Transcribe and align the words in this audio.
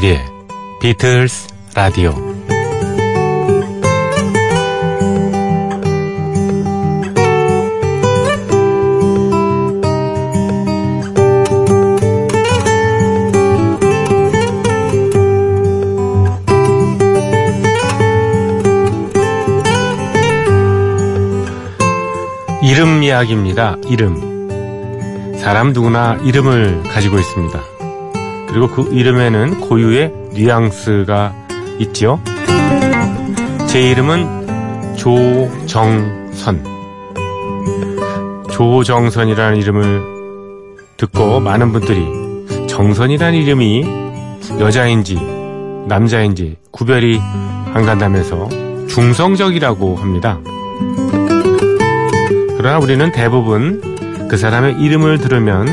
조피디의 0.00 0.24
비틀스 0.80 1.48
라디오 1.74 2.14
이름 22.62 23.02
이야기입니다. 23.02 23.76
이름. 23.86 25.36
사람 25.38 25.72
누구나 25.72 26.14
이름을 26.22 26.82
가지고 26.84 27.18
있습니다. 27.18 27.69
그리고 28.50 28.68
그 28.68 28.88
이름에는 28.92 29.60
고유의 29.60 30.12
뉘앙스가 30.32 31.34
있지요. 31.78 32.20
제 33.68 33.90
이름은 33.90 34.96
조정선. 34.96 36.64
조정선이라는 38.50 39.56
이름을 39.58 40.02
듣고 40.96 41.40
많은 41.40 41.72
분들이 41.72 42.06
정선이라는 42.66 43.38
이름이 43.38 43.84
여자인지 44.58 45.14
남자인지 45.86 46.56
구별이 46.70 47.20
안 47.72 47.86
간다면서 47.86 48.48
중성적이라고 48.88 49.96
합니다. 49.96 50.40
그러나 52.56 52.78
우리는 52.78 53.10
대부분 53.12 54.28
그 54.28 54.36
사람의 54.36 54.80
이름을 54.80 55.18
들으면 55.18 55.66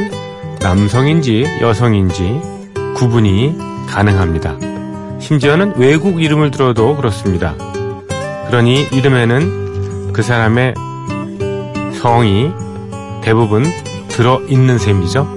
남성인지 0.62 1.60
여성인지 1.62 2.57
구분이 2.98 3.56
가능합니다. 3.88 4.58
심지어는 5.20 5.74
외국 5.78 6.20
이름을 6.20 6.50
들어도 6.50 6.96
그렇습니다. 6.96 7.54
그러니 8.48 8.88
이름에는 8.92 10.14
그 10.14 10.24
사람의 10.24 10.74
성이 12.02 12.52
대부분 13.22 13.64
들어있는 14.08 14.80
셈이죠. 14.80 15.28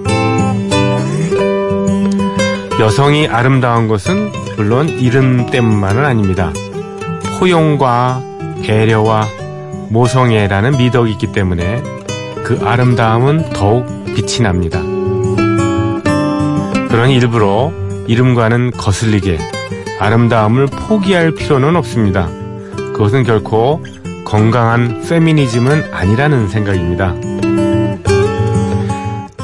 여성이 2.81 3.29
아름다운 3.29 3.89
것은 3.89 4.33
물론 4.57 4.89
이름 4.89 5.51
때문만은 5.51 6.03
아닙니다. 6.03 6.53
포용과 7.39 8.23
배려와 8.63 9.29
모성애라는 9.91 10.79
미덕이 10.79 11.11
있기 11.13 11.33
때문에 11.33 11.83
그 12.43 12.59
아름다움은 12.65 13.53
더욱 13.53 13.85
빛이 14.15 14.41
납니다. 14.41 14.81
그러니 16.91 17.15
일부러 17.15 17.73
이름과는 18.09 18.73
거슬리게 18.73 19.39
아름다움을 20.01 20.67
포기할 20.67 21.31
필요는 21.31 21.77
없습니다. 21.77 22.29
그것은 22.75 23.23
결코 23.23 23.85
건강한 24.25 25.03
페미니즘은 25.03 25.95
아니라는 25.95 26.49
생각입니다. 26.49 27.15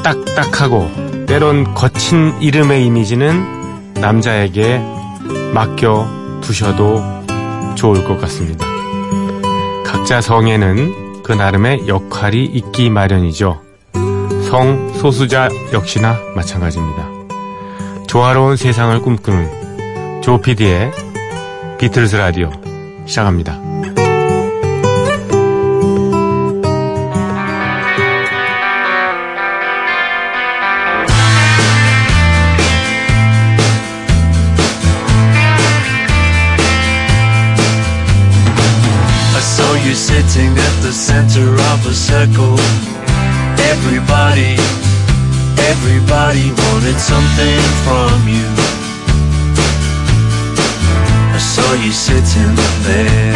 딱딱하고 0.03 1.25
때론 1.25 1.73
거친 1.73 2.33
이름의 2.41 2.85
이미지는 2.85 3.93
남자에게 3.93 4.81
맡겨 5.53 6.39
두셔도 6.41 7.01
좋을 7.75 8.03
것 8.03 8.19
같습니다. 8.21 8.65
각자 9.85 10.19
성에는 10.19 11.23
그 11.23 11.31
나름의 11.31 11.87
역할이 11.87 12.43
있기 12.43 12.89
마련이죠. 12.89 13.61
성 14.49 14.93
소수자 14.93 15.49
역시나 15.73 16.17
마찬가지입니다. 16.35 17.16
조화로운 18.17 18.57
세상을 18.57 18.99
꿈꾸는 19.03 20.23
조피디의 20.23 20.91
비틀스 21.77 22.15
라디오 22.15 22.49
시작합니다. 23.05 23.67
everybody 45.86 46.50
wanted 46.64 46.98
something 46.98 47.62
from 47.84 48.28
you. 48.28 48.48
I 51.34 51.38
saw 51.38 51.70
you 51.84 51.92
sitting 51.92 52.54
there. 52.86 53.34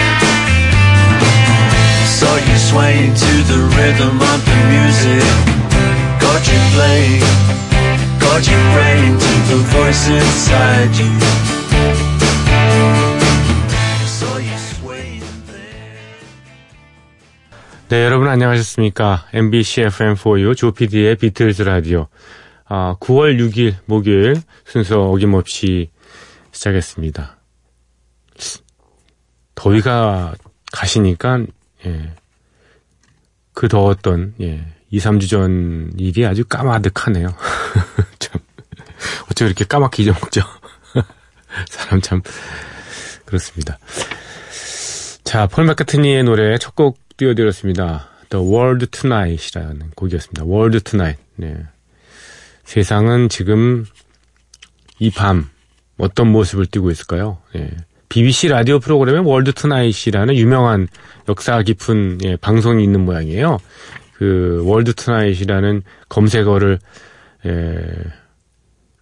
I 2.02 2.06
saw 2.18 2.34
you 2.36 2.56
swaying 2.58 3.14
to 3.14 3.32
the 3.50 3.60
rhythm 3.76 4.16
of 4.20 4.38
the 4.44 4.58
music. 4.74 5.24
Got 6.20 6.42
you 6.50 6.60
playing, 6.74 7.22
got 8.20 8.42
you 8.50 8.58
praying 8.74 9.14
to 9.18 9.32
the 9.50 9.58
voice 9.76 10.08
inside 10.08 10.92
you. 10.96 11.12
I 14.02 14.06
saw 14.06 14.36
you 14.38 14.56
swaying 14.58 15.22
there. 15.46 16.26
네, 17.88 18.04
여러분 18.04 18.28
안녕하셨습니까? 18.28 19.26
MBC 19.32 19.82
FM4U 19.82 20.56
조피디의 20.56 21.16
비틀즈 21.16 21.62
라디오. 21.62 22.08
아, 22.73 22.95
9월 23.01 23.37
6일 23.37 23.75
목요일 23.85 24.41
순서 24.63 25.01
어김없이 25.01 25.89
시작했습니다. 26.53 27.37
더위가 29.55 30.35
가시니까, 30.71 31.47
예, 31.85 32.15
그 33.51 33.67
더웠던, 33.67 34.35
예, 34.39 34.65
2, 34.89 34.99
3주 34.99 35.29
전 35.29 35.91
일이 35.97 36.25
아주 36.25 36.45
까마득하네요. 36.45 37.27
참, 38.19 38.39
어쩜 39.29 39.47
이렇게 39.47 39.65
까맣게 39.65 40.03
잊어먹죠? 40.03 40.39
사람 41.67 41.99
참, 41.99 42.21
그렇습니다. 43.25 43.79
자, 45.25 45.45
폴 45.47 45.65
마카트니의 45.65 46.23
노래 46.23 46.57
첫 46.57 46.75
곡 46.75 46.99
띄워드렸습니다. 47.17 48.07
The 48.29 48.45
World 48.45 48.87
Tonight이라는 48.87 49.91
곡이었습니다. 49.93 50.45
World 50.45 50.79
Tonight. 50.89 51.21
네. 51.35 51.65
세상은 52.75 53.27
지금 53.27 53.85
이 54.97 55.11
밤 55.11 55.49
어떤 55.97 56.31
모습을 56.31 56.67
띠고 56.67 56.89
있을까요? 56.89 57.39
예. 57.57 57.69
BBC 58.07 58.47
라디오 58.47 58.79
프로그램에 58.79 59.19
World 59.19 59.51
Tonight이라는 59.51 60.35
유명한 60.37 60.87
역사 61.27 61.61
깊은 61.63 62.19
예, 62.23 62.37
방송이 62.37 62.81
있는 62.81 63.03
모양이에요. 63.03 63.57
그 64.13 64.61
World 64.63 64.93
Tonight이라는 64.93 65.81
검색어를 66.07 66.79
예, 67.45 67.49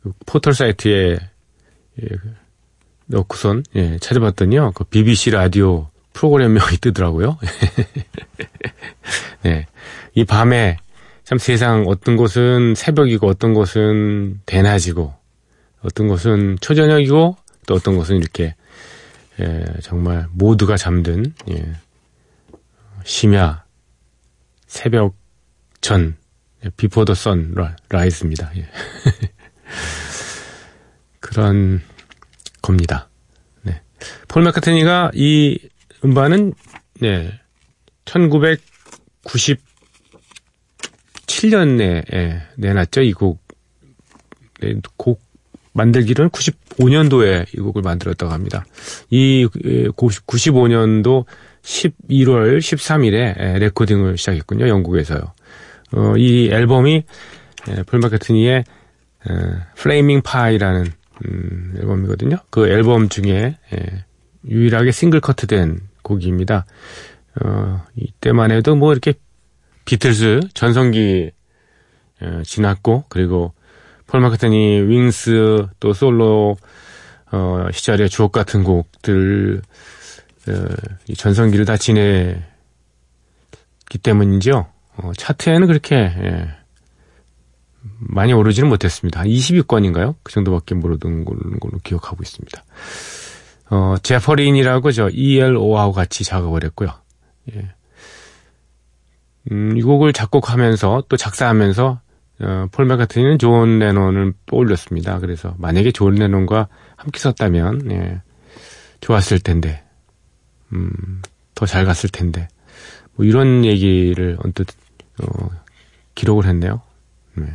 그 0.01 0.13
포털 0.25 0.55
사이트에 0.55 1.19
예, 2.01 2.07
넣고선 3.05 3.63
예, 3.75 3.99
찾아봤더니요. 3.99 4.71
그 4.71 4.83
BBC 4.85 5.29
라디오 5.29 5.89
프로그램명이 6.13 6.77
뜨더라고요. 6.81 7.37
네. 9.43 9.67
이 10.15 10.25
밤에 10.25 10.77
참 11.29 11.37
세상 11.37 11.85
어떤 11.85 12.17
곳은 12.17 12.73
새벽이고 12.73 13.27
어떤 13.27 13.53
곳은 13.53 14.41
대낮이고 14.47 15.13
어떤 15.81 16.07
곳은 16.07 16.57
초저녁이고 16.59 17.37
또 17.67 17.73
어떤 17.75 17.97
곳은 17.97 18.17
이렇게 18.17 18.55
예, 19.39 19.63
정말 19.83 20.25
모두가 20.31 20.75
잠든 20.75 21.35
예, 21.51 21.71
심야 23.03 23.63
새벽 24.65 25.15
전 25.81 26.17
Before 26.77 27.05
the 27.05 27.13
Sunrise입니다. 27.13 28.51
예. 28.57 28.67
그런 31.21 31.79
겁니다. 32.59 33.07
네. 33.61 33.83
폴 34.27 34.41
맥카트니가 34.41 35.11
이 35.13 35.59
음반은 36.03 36.55
네, 37.01 37.39
1997년에 41.39 42.13
예, 42.13 42.41
내놨죠. 42.55 43.01
이 43.01 43.13
곡. 43.13 43.41
네, 44.61 44.75
곡 44.97 45.21
만들기로는 45.73 46.31
95년도에 46.31 47.45
이 47.53 47.61
곡을 47.61 47.81
만들었다고 47.81 48.31
합니다. 48.31 48.65
이 49.09 49.47
95년도 49.47 51.25
11월 51.61 52.59
13일에 52.59 53.59
레코딩을 53.59 54.17
시작했군요. 54.17 54.67
영국에서요. 54.67 55.21
어, 55.93 56.13
이 56.17 56.49
앨범이 56.51 57.03
예, 57.69 57.83
폴 57.83 57.99
마카트니의 57.99 58.63
Flaming 59.75 60.21
Pie라는 60.21 60.85
음, 61.25 61.75
앨범이거든요. 61.77 62.37
그 62.49 62.67
앨범 62.67 63.09
중에 63.09 63.57
예, 63.73 64.05
유일하게 64.47 64.91
싱글 64.91 65.19
커트된 65.21 65.79
곡입니다. 66.01 66.65
어, 67.41 67.83
이때만 67.95 68.51
해도 68.51 68.75
뭐 68.75 68.91
이렇게 68.91 69.13
비틀즈 69.89 70.49
전성기 70.53 71.31
어, 72.21 72.41
지났고 72.45 73.05
그리고 73.09 73.55
폴 74.05 74.21
마카트니 74.21 74.81
윙스 74.81 75.65
또 75.79 75.93
솔로 75.93 76.57
어, 77.31 77.65
시절의 77.71 78.07
주옥 78.09 78.31
같은 78.31 78.63
곡들 78.63 79.63
어, 80.47 80.51
이 81.07 81.15
전성기를 81.15 81.65
다 81.65 81.75
지내기 81.75 82.43
때문인지요. 84.03 84.67
어, 84.97 85.11
차트에는 85.17 85.65
그렇게 85.65 85.95
예, 85.95 86.49
많이 87.97 88.31
오르지는 88.31 88.69
못했습니다. 88.69 89.21
한 89.21 89.27
20위권인가요? 89.27 90.17
그 90.21 90.31
정도밖에 90.31 90.75
모르던 90.75 91.25
걸로, 91.25 91.39
걸로 91.59 91.79
기억하고 91.83 92.21
있습니다. 92.21 92.63
어, 93.71 93.95
제퍼린이라고 94.03 94.91
저 94.91 95.09
ELO하고 95.09 95.93
같이 95.93 96.23
작업을 96.23 96.63
했고요. 96.63 96.89
예. 97.55 97.73
음, 99.51 99.77
이 99.77 99.81
곡을 99.81 100.13
작곡하면서 100.13 101.03
또 101.09 101.17
작사하면서 101.17 102.01
어, 102.41 102.67
폴 102.71 102.85
맥카트니는 102.85 103.37
존 103.37 103.79
레논을 103.79 104.33
떠올렸습니다. 104.45 105.19
그래서 105.19 105.55
만약에 105.57 105.91
존 105.91 106.15
레논과 106.15 106.67
함께 106.95 107.19
썼다면 107.19 107.91
예, 107.91 108.21
좋았을 109.01 109.39
텐데, 109.39 109.83
음, 110.71 111.21
더 111.55 111.65
잘 111.65 111.83
갔을 111.83 112.09
텐데, 112.09 112.47
뭐 113.15 113.25
이런 113.25 113.65
얘기를 113.65 114.37
언뜻 114.41 114.67
어, 115.21 115.49
기록을 116.15 116.45
했네요. 116.45 116.81
네. 117.33 117.47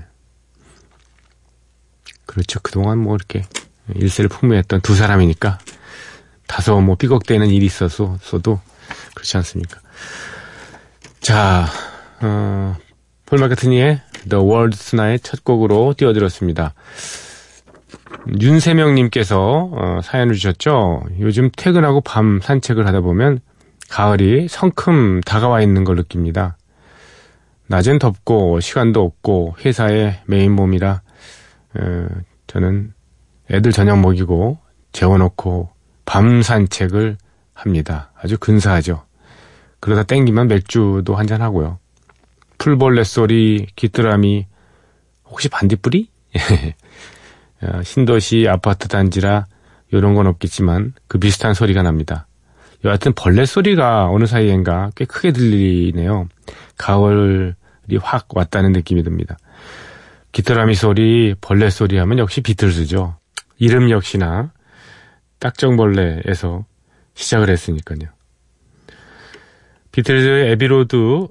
그렇죠. 2.27 2.61
그동안 2.63 2.99
뭐 2.99 3.15
이렇게 3.15 3.43
일세를 3.95 4.29
풍미했던 4.29 4.81
두 4.83 4.95
사람이니까 4.95 5.59
다소 6.47 6.81
뭐 6.81 6.97
삐걱대는 6.97 7.49
일이 7.49 7.67
있어서도 7.67 8.61
그렇지 9.15 9.37
않습니까? 9.39 9.81
자, 11.25 11.65
어, 12.21 12.77
폴 13.25 13.39
마카트니의 13.39 13.99
The 14.29 14.45
World's 14.45 14.93
Night 14.93 15.23
첫 15.23 15.43
곡으로 15.43 15.95
띄워드렸습니다. 15.97 16.75
윤세명님께서 18.43 19.71
어, 19.73 20.01
사연을 20.05 20.35
주셨죠. 20.35 21.03
요즘 21.21 21.49
퇴근하고 21.57 22.03
밤 22.03 22.41
산책을 22.43 22.87
하다 22.87 23.01
보면 23.01 23.41
가을이 23.89 24.49
성큼 24.49 25.23
다가와 25.23 25.63
있는 25.63 25.85
걸 25.85 25.97
느낍니다. 25.97 26.59
낮엔 27.69 28.01
덥고 28.01 28.61
시간도 28.61 29.03
없고 29.03 29.57
회사의 29.65 30.21
메인 30.27 30.53
몸이라 30.53 31.01
어, 31.79 32.07
저는 32.49 32.93
애들 33.51 33.73
저녁 33.73 33.99
먹이고 34.01 34.59
재워놓고 34.93 35.71
밤 36.05 36.43
산책을 36.43 37.17
합니다. 37.55 38.13
아주 38.15 38.37
근사하죠. 38.37 39.04
그러다 39.85 40.03
땡기면 40.05 40.49
맥주도 40.49 41.15
한잔 41.15 41.43
하고요. 41.43 41.79
풀벌레 42.57 43.05
소리, 43.05 43.67
귀뚜라미, 43.77 44.47
혹시 45.27 45.51
반딧불이? 45.51 46.09
어, 47.61 47.83
신도시 47.83 48.47
아파트 48.49 48.89
단지라 48.89 49.45
이런 49.93 50.15
건 50.15 50.27
없겠지만 50.27 50.95
그 51.07 51.19
비슷한 51.19 51.53
소리가 51.53 51.83
납니다. 51.83 52.27
여하튼 52.87 53.13
벌레 53.13 53.45
소리가 53.45 54.09
어느 54.09 54.25
사이엔가 54.25 54.93
꽤 54.97 55.05
크게 55.05 55.33
들리네요. 55.33 56.29
가을이 56.79 57.53
확 58.01 58.29
왔다는 58.35 58.73
느낌이 58.73 59.03
듭니다. 59.03 59.37
귀뚜라미 60.33 60.77
소리, 60.77 61.35
벌레 61.43 61.69
소리 61.69 61.99
하면 61.99 62.19
역시 62.19 62.41
비틀즈죠. 62.41 63.17
이름 63.59 63.91
역시나 63.91 64.51
딱정벌레에서 65.41 66.65
시작을 67.13 67.51
했으니까요. 67.51 68.14
비틀즈의 69.95 70.51
Abbey 70.51 70.94
Road 70.94 71.29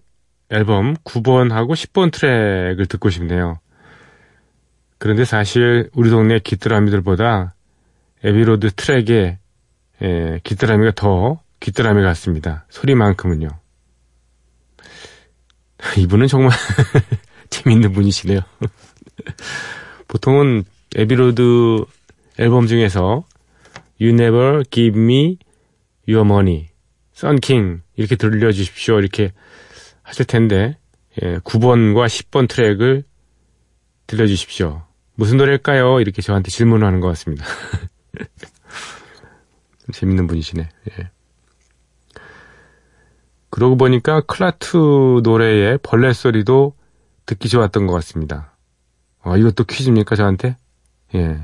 앨범 0.50 0.94
9번하고 1.04 1.74
10번 1.74 2.14
트랙을 2.14 2.86
듣고 2.86 3.10
싶네요. 3.10 3.60
그런데 4.98 5.26
사실 5.26 5.90
우리 5.94 6.10
동네 6.10 6.40
귀뚜라미들보다 6.40 7.56
Abbey 8.24 8.50
Road 8.50 8.72
트랙에 8.72 9.38
예, 10.02 10.40
귀뚜라미가 10.46 10.92
더 10.96 11.42
귀뚜라미 11.60 12.04
같습니다. 12.04 12.66
소리만큼은요. 12.70 13.50
이분은 16.00 16.28
정말 16.28 16.52
재밌는 17.50 17.92
분이시네요. 17.92 18.40
보통은 20.08 20.64
Abbey 20.96 21.44
Road 21.44 21.84
앨범 22.40 22.68
중에서 22.68 23.26
You 24.00 24.14
Never 24.14 24.64
Give 24.72 24.98
Me 24.98 25.38
Your 26.08 26.26
Money, 26.26 26.70
Sun 27.12 27.42
King 27.42 27.83
이렇게 27.96 28.16
들려주십시오 28.16 29.00
이렇게 29.00 29.32
하실 30.02 30.26
텐데 30.26 30.78
예, 31.22 31.38
9번과 31.40 32.08
10번 32.08 32.50
트랙을 32.50 33.04
들려주십시오. 34.08 34.84
무슨 35.16 35.38
노래일까요? 35.38 36.00
이렇게 36.00 36.22
저한테 36.22 36.50
질문을 36.50 36.86
하는 36.86 37.00
것 37.00 37.08
같습니다. 37.10 37.46
재밌는 39.94 40.28
분이시네. 40.28 40.64
예. 40.64 41.10
그러고 43.50 43.78
보니까 43.78 44.22
클라트 44.22 45.22
노래의 45.24 45.78
벌레 45.84 46.14
소리도 46.14 46.74
듣기 47.28 47.50
좋았던 47.50 47.86
것 47.86 47.94
같습니다. 47.94 48.56
아, 49.22 49.38
이것도 49.38 49.66
퀴즈입니까, 49.66 50.16
저한테? 50.16 50.58
예. 51.14 51.40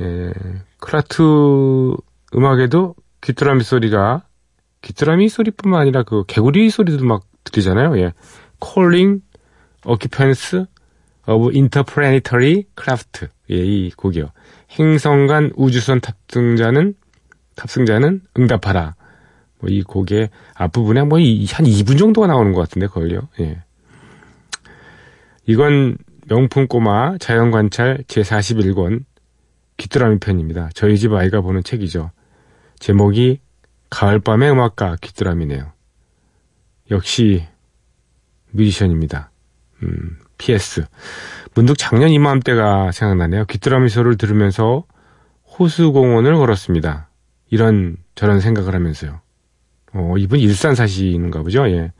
예. 0.00 0.32
클라트 0.78 1.22
음악에도 2.36 2.94
귀뚜라미 3.22 3.64
소리가, 3.64 4.26
귀뚜라미 4.84 5.28
소리뿐만 5.30 5.80
아니라 5.80 6.02
그 6.02 6.24
개구리 6.26 6.68
소리도 6.68 7.04
막 7.04 7.24
들리잖아요. 7.44 7.98
예. 7.98 8.12
Calling 8.62 9.22
Occupants 9.86 10.64
of 11.26 11.50
Interplanetary 11.54 12.64
Craft. 12.78 13.26
예, 13.50 13.56
이 13.56 13.90
곡이요. 13.90 14.30
행성 14.72 15.26
간 15.26 15.52
우주선 15.56 16.00
탑승자는, 16.00 16.94
탑승자는 17.56 18.20
응답하라. 18.38 18.94
뭐 19.60 19.70
이 19.70 19.82
곡의 19.82 20.28
앞부분에 20.54 21.04
뭐한 21.04 21.64
2분 21.64 21.98
정도가 21.98 22.26
나오는 22.26 22.52
것 22.52 22.60
같은데, 22.60 22.86
거의요. 22.86 23.28
예. 23.40 23.62
이건 25.46 25.96
명품 26.28 26.66
꼬마 26.66 27.16
자연관찰 27.18 28.04
제41권 28.06 29.04
귀뚜라미 29.78 30.18
편입니다. 30.18 30.70
저희 30.74 30.98
집 30.98 31.12
아이가 31.12 31.40
보는 31.40 31.62
책이죠. 31.62 32.10
제목이 32.78 33.40
가을밤의 33.94 34.50
음악가 34.50 34.96
귀뚜라미네요. 35.00 35.72
역시 36.90 37.46
뮤지션입니다. 38.50 39.30
음, 39.82 40.18
PS. 40.36 40.84
문득 41.54 41.78
작년 41.78 42.10
이맘때가 42.10 42.90
생각나네요. 42.90 43.44
귀뚜라미 43.44 43.88
소를 43.88 44.16
들으면서 44.16 44.84
호수공원을 45.58 46.36
걸었습니다. 46.36 47.08
이런 47.50 47.96
저런 48.16 48.40
생각을 48.40 48.74
하면서요. 48.74 49.20
어, 49.92 50.14
이분 50.18 50.40
일산 50.40 50.74
사시는가 50.74 51.42
보죠. 51.42 51.68
예. 51.70 51.92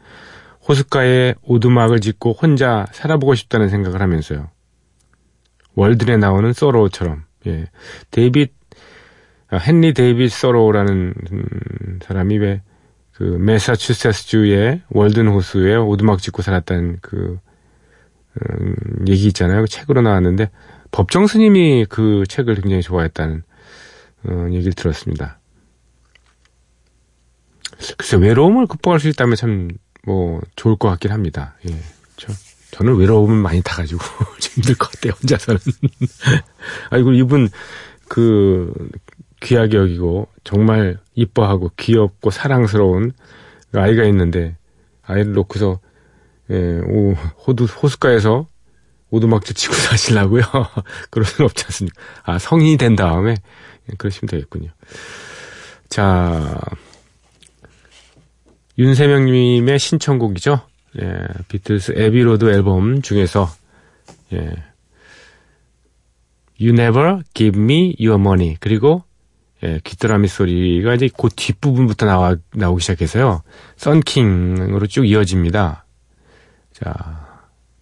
호숫가에 0.69 1.35
오두막을 1.43 2.01
짓고 2.01 2.33
혼자 2.33 2.87
살아보고 2.93 3.37
싶다는 3.37 3.69
생각을 3.69 4.03
하면서요. 4.03 4.51
월든에 5.77 6.17
나오는 6.17 6.53
서로우처럼 6.53 7.25
예. 7.47 7.67
데이빗 8.11 8.53
아, 8.53 8.64
헨리 9.53 9.95
데이빗 9.95 10.31
서로우라는 10.33 11.15
음, 11.33 11.99
사람이 12.03 12.39
왜그 12.39 13.23
메사추세츠 13.23 14.27
주의 14.27 14.81
월든 14.91 15.29
호수에 15.29 15.77
오두막 15.77 16.21
짓고 16.21 16.43
살았다는 16.43 16.99
그 17.01 17.39
음, 18.43 18.75
얘기 19.07 19.27
있잖아요. 19.29 19.63
그 19.63 19.69
책으로 19.69 20.03
나왔는데 20.03 20.51
법정 20.91 21.27
스님이 21.27 21.87
그 21.89 22.25
책을 22.29 22.57
굉장히 22.57 22.83
좋아했다는 22.83 23.43
어, 24.27 24.47
얘기를 24.51 24.73
들었습니다. 24.73 25.39
글쎄 27.97 28.17
외로움을 28.17 28.67
극복할 28.67 29.01
수 29.01 29.09
있다면 29.09 29.37
참 29.37 29.69
뭐 30.07 30.41
좋을 30.57 30.77
것 30.77 30.89
같긴 30.91 31.13
합니다. 31.13 31.55
예. 31.69 31.77
저, 32.17 32.33
저는 32.73 32.97
외로움을 32.97 33.37
많이 33.37 33.63
타가지고 33.63 34.01
힘들 34.41 34.75
것 34.75 34.91
같아요 34.93 35.13
혼자서는. 35.21 35.61
아이고 36.91 37.13
이분 37.13 37.49
그 38.09 38.73
귀하게 39.45 39.77
여기고 39.77 40.29
정말 40.43 40.99
이뻐하고 41.15 41.71
귀엽고 41.77 42.31
사랑스러운 42.31 43.13
아이가 43.73 44.05
있는데 44.05 44.57
아이를 45.03 45.33
놓고서 45.33 45.81
예, 46.51 46.81
오, 46.87 47.13
호두, 47.47 47.65
호숫가에서 47.65 48.47
오두막집 49.11 49.55
짓고 49.55 49.75
사시려고요. 49.77 50.43
그럴 51.11 51.25
수는 51.25 51.49
없지 51.49 51.65
않습니까? 51.67 52.01
아, 52.25 52.39
성인이 52.39 52.77
된 52.77 52.97
다음에 52.97 53.37
예, 53.91 53.95
그러시면 53.97 54.29
되겠군요. 54.29 54.71
자, 55.89 56.61
윤세명님의 58.79 59.79
신청곡이죠. 59.79 60.61
예, 61.01 61.27
비틀스 61.49 61.93
Abbey 61.97 62.27
Road 62.27 62.51
앨범 62.51 63.03
중에서 63.03 63.49
예, 64.33 64.39
You 66.61 66.73
Never 66.73 67.21
Give 67.35 67.61
Me 67.61 67.95
Your 68.01 68.21
Money 68.21 68.57
그리고 68.61 69.05
예, 69.65 69.81
귀뚜라미 69.83 70.29
소리가 70.29 70.95
이제 70.95 71.09
그 71.17 71.29
뒷부분부터 71.35 72.07
나와, 72.07 72.37
나오기 72.55 72.83
시작해서요. 72.83 73.43
썬킹으로 73.77 74.87
쭉 74.87 75.07
이어집니다. 75.07 75.87
자, 76.73 77.27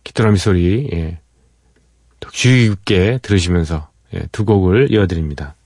귀뚜라미 0.04 0.38
소리, 0.38 0.88
예. 0.92 1.18
주의 2.30 2.68
깊게 2.68 3.18
들으시면서 3.22 3.88
예, 4.14 4.26
두 4.30 4.44
곡을 4.44 4.92
이어드립니다. 4.92 5.56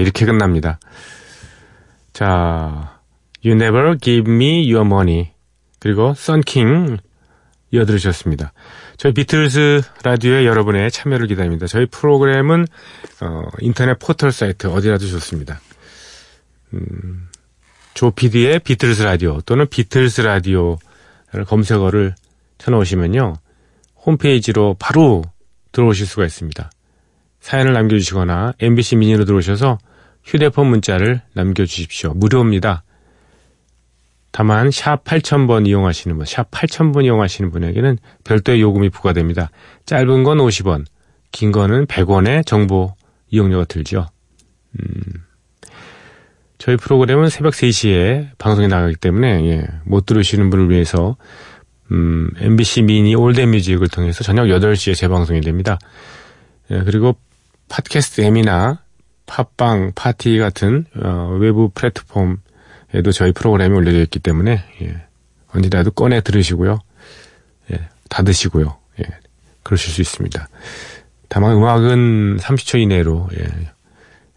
이렇게 0.00 0.26
끝납니다. 0.26 0.78
자, 2.12 3.00
You 3.44 3.56
Never 3.56 3.98
Give 3.98 4.32
Me 4.32 4.72
Your 4.72 4.86
Money 4.86 5.30
그리고 5.78 6.14
Sun 6.14 6.50
King 6.50 6.98
이어 7.72 7.82
들으셨습니다. 7.82 8.52
저희 8.96 9.12
비틀스 9.12 9.82
라디오에 10.04 10.44
여러분의 10.44 10.90
참여를 10.90 11.26
기다립니다. 11.28 11.66
저희 11.66 11.86
프로그램은 11.86 12.66
어, 13.22 13.42
인터넷 13.60 13.98
포털 13.98 14.32
사이트 14.32 14.66
어디라도 14.66 15.06
좋습니다. 15.06 15.60
음, 16.74 17.28
조피디의 17.94 18.60
비틀스 18.60 19.02
라디오 19.02 19.40
또는 19.42 19.66
비틀스 19.68 20.20
라디오를 20.20 20.78
검색어를 21.46 22.14
쳐놓으시면요. 22.58 23.34
홈페이지로 24.04 24.76
바로 24.78 25.22
들어오실 25.72 26.06
수가 26.06 26.24
있습니다. 26.24 26.70
사연을 27.40 27.72
남겨주시거나 27.72 28.54
MBC 28.60 28.96
미니로 28.96 29.24
들어오셔서 29.24 29.78
휴대폰 30.24 30.68
문자를 30.68 31.22
남겨주십시오. 31.34 32.12
무료입니다. 32.14 32.84
다만 34.32 34.70
샵 34.70 35.02
8000번 35.04 35.66
이용하시는 35.66 36.16
분, 36.16 36.24
샵 36.24 36.50
8000번 36.50 37.04
이용하시는 37.04 37.50
분에게는 37.50 37.98
별도의 38.24 38.60
요금이 38.60 38.90
부과됩니다. 38.90 39.50
짧은 39.86 40.22
건 40.22 40.38
50원, 40.38 40.84
긴 41.32 41.50
거는 41.50 41.86
100원의 41.86 42.46
정보 42.46 42.94
이용료가 43.30 43.64
들죠. 43.64 44.06
음, 44.78 44.90
저희 46.58 46.76
프로그램은 46.76 47.28
새벽 47.28 47.54
3시에 47.54 48.36
방송이 48.38 48.68
나가기 48.68 48.96
때문에 48.96 49.44
예, 49.46 49.66
못 49.84 50.06
들으시는 50.06 50.50
분을 50.50 50.70
위해서 50.70 51.16
음, 51.90 52.30
MBC 52.36 52.82
미니 52.82 53.14
올드뮤직을 53.16 53.88
통해서 53.88 54.22
저녁 54.22 54.44
8시에 54.44 54.94
재방송이 54.94 55.40
됩니다. 55.40 55.78
예, 56.70 56.82
그리고 56.84 57.16
팟캐스트 57.68 58.20
M이나 58.20 58.82
팟빵, 59.30 59.92
파티 59.94 60.38
같은 60.38 60.86
어, 60.96 61.36
외부 61.38 61.70
플랫폼에도 61.70 63.12
저희 63.14 63.30
프로그램이 63.30 63.76
올려져 63.76 64.00
있기 64.00 64.18
때문에 64.18 64.64
예, 64.82 65.02
언제라도 65.54 65.92
꺼내 65.92 66.20
들으시고요. 66.20 66.80
예, 67.72 67.88
닫으시고요. 68.08 68.76
예, 68.98 69.04
그러실 69.62 69.92
수 69.92 70.00
있습니다. 70.00 70.48
다만 71.28 71.52
음악은 71.52 72.38
30초 72.38 72.80
이내로 72.80 73.28
예, 73.38 73.46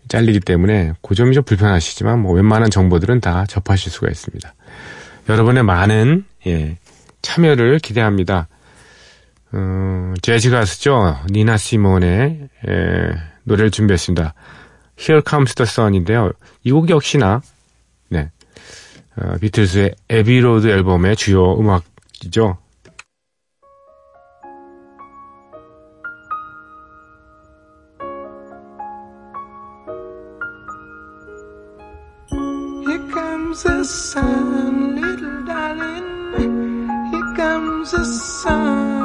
잘리기 0.10 0.42
때문에 0.42 0.94
그 1.02 1.16
점이 1.16 1.34
좀 1.34 1.44
불편하시지만 1.44 2.20
뭐 2.20 2.34
웬만한 2.34 2.70
정보들은 2.70 3.20
다 3.20 3.46
접하실 3.48 3.92
수가 3.92 4.10
있습니다. 4.12 4.54
여러분의 5.28 5.64
많은 5.64 6.24
예, 6.46 6.78
참여를 7.24 7.80
기대합니다. 7.80 8.48
어, 9.54 10.14
재즈 10.22 10.52
가수죠. 10.52 11.18
니나 11.32 11.58
시몬의 11.58 12.50
예, 12.68 13.10
노래를 13.44 13.72
준비했습니다. 13.72 14.36
Here 14.98 15.22
Comes 15.28 15.56
the 15.56 15.68
Sun인데요. 15.68 16.32
이 16.64 16.72
곡 16.72 16.90
역시나 16.90 17.42
네, 18.10 18.30
어, 19.18 19.38
비틀스의 19.40 19.96
에비로드 20.10 20.68
앨범의 20.68 21.16
주요 21.16 21.54
음악이죠. 21.60 22.58
The 33.64 33.84
sun, 33.86 34.96
little 35.00 35.46
darling. 35.46 36.90
Here 37.12 37.34
comes 37.36 37.92
the 37.92 38.04
sun. 38.04 39.03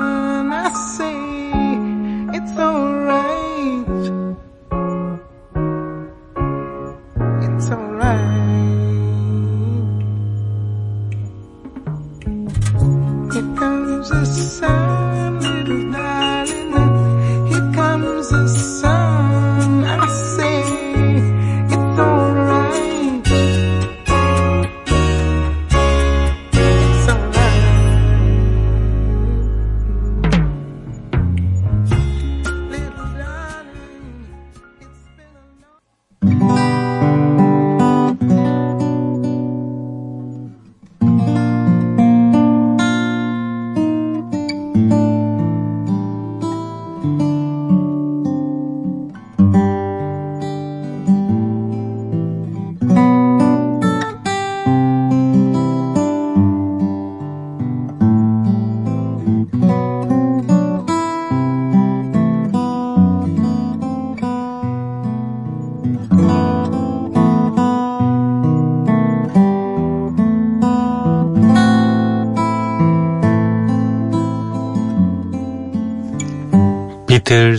비틀 77.29 77.59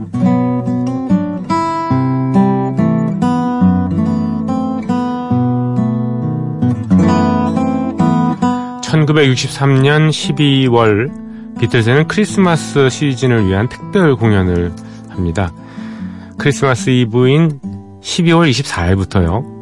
1963년 9.05 10.09
12월 10.09 11.09
비틀즈는 11.59 12.07
크리스마스 12.07 12.89
시즌을 12.89 13.47
위한 13.47 13.67
특별 13.69 14.15
공연을 14.15 14.71
합니다. 15.09 15.53
크리스마스 16.37 16.89
이브인 16.89 17.59
12월 18.01 18.49
24일부터요. 18.49 19.61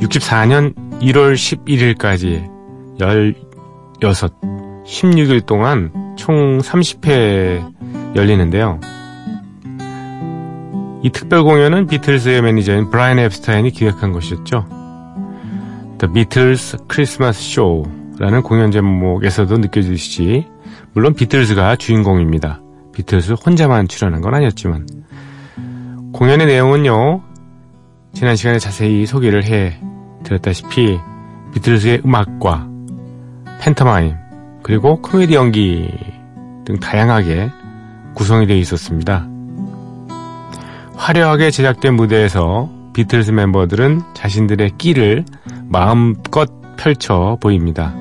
64년 0.00 0.74
1월 1.00 1.34
11일까지 1.34 2.48
16, 4.00 4.40
16일 4.84 5.46
동안 5.46 5.92
총 6.16 6.58
30회 6.58 8.16
열리는데요. 8.16 8.80
이 11.02 11.10
특별 11.10 11.42
공연은 11.42 11.86
비틀스의 11.86 12.42
매니저인 12.42 12.90
브라이언 12.90 13.18
앱스타인이 13.20 13.70
기획한 13.70 14.12
것이었죠. 14.12 14.66
The 15.98 16.12
Beatles 16.12 16.76
Christmas 16.90 17.40
Show 17.40 17.99
라는 18.20 18.42
공연 18.42 18.70
제목에서도 18.70 19.56
느껴지시지 19.56 20.46
물론 20.92 21.14
비틀즈가 21.14 21.76
주인공입니다. 21.76 22.60
비틀즈 22.92 23.32
혼자만 23.32 23.88
출연한 23.88 24.20
건 24.20 24.34
아니었지만 24.34 24.86
공연의 26.12 26.46
내용은요. 26.46 27.22
지난 28.12 28.36
시간에 28.36 28.58
자세히 28.58 29.06
소개를 29.06 29.44
해 29.44 29.80
드렸다시피 30.22 31.00
비틀즈의 31.54 32.02
음악과 32.04 32.68
팬터마임 33.62 34.16
그리고 34.62 35.00
코미디 35.00 35.34
연기 35.34 35.90
등 36.66 36.78
다양하게 36.78 37.48
구성이 38.12 38.46
되어 38.46 38.56
있었습니다. 38.58 39.26
화려하게 40.94 41.50
제작된 41.50 41.94
무대에서 41.94 42.68
비틀즈 42.92 43.30
멤버들은 43.30 44.02
자신들의 44.12 44.72
끼를 44.76 45.24
마음껏 45.68 46.50
펼쳐 46.76 47.38
보입니다. 47.40 47.94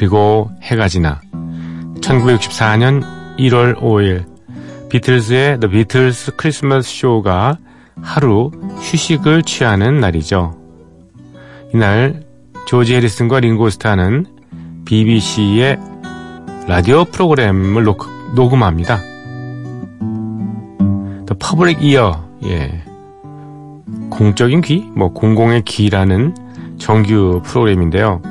그리고 0.00 0.50
해가 0.62 0.88
지나 0.88 1.20
1964년 2.00 3.04
1월 3.38 3.76
5일 3.76 4.24
비틀즈의 4.88 5.60
The 5.60 5.70
Beatles 5.70 6.36
크리스마스 6.38 6.88
쇼가 6.88 7.58
하루 8.00 8.50
휴식을 8.80 9.42
취하는 9.42 10.00
날이죠. 10.00 10.56
이날 11.74 12.22
조지 12.66 12.94
해리슨과 12.94 13.40
링고 13.40 13.68
스타는 13.68 14.24
BBC의 14.86 15.78
라디오 16.66 17.04
프로그램을 17.04 17.84
녹, 17.84 18.06
녹음합니다. 18.34 19.02
The 21.26 21.38
Public 21.38 21.84
Ear, 21.84 22.14
예. 22.44 22.82
공적인 24.08 24.62
귀? 24.62 24.90
뭐, 24.96 25.12
공공의 25.12 25.60
귀라는 25.66 26.34
정규 26.78 27.42
프로그램인데요. 27.44 28.22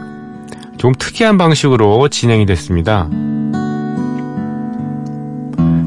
좀 0.80 0.94
특이한 0.94 1.38
방식으로 1.38 2.08
진행이 2.08 2.46
됐습니다. 2.46 3.10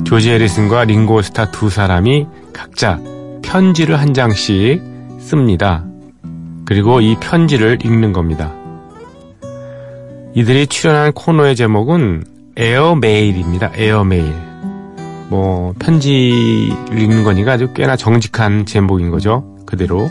조지 0.04 0.30
해리슨과 0.30 0.84
링고 0.84 1.22
스타 1.22 1.50
두 1.50 1.70
사람이 1.70 2.26
각자 2.52 3.00
편지를 3.40 3.98
한 3.98 4.12
장씩 4.12 4.82
씁니다. 5.18 5.86
그리고 6.66 7.00
이 7.00 7.16
편지를 7.18 7.78
읽는 7.82 8.12
겁니다. 8.12 8.52
이들이 10.34 10.66
출연한 10.66 11.12
코너의 11.12 11.56
제목은 11.56 12.24
에어메일입니다. 12.56 13.72
에어메일. 13.74 14.34
뭐 15.30 15.72
편지를 15.78 16.98
읽는 16.98 17.24
거니까 17.24 17.52
아주 17.52 17.72
꽤나 17.72 17.96
정직한 17.96 18.66
제목인 18.66 19.08
거죠. 19.08 19.56
그대로. 19.64 20.10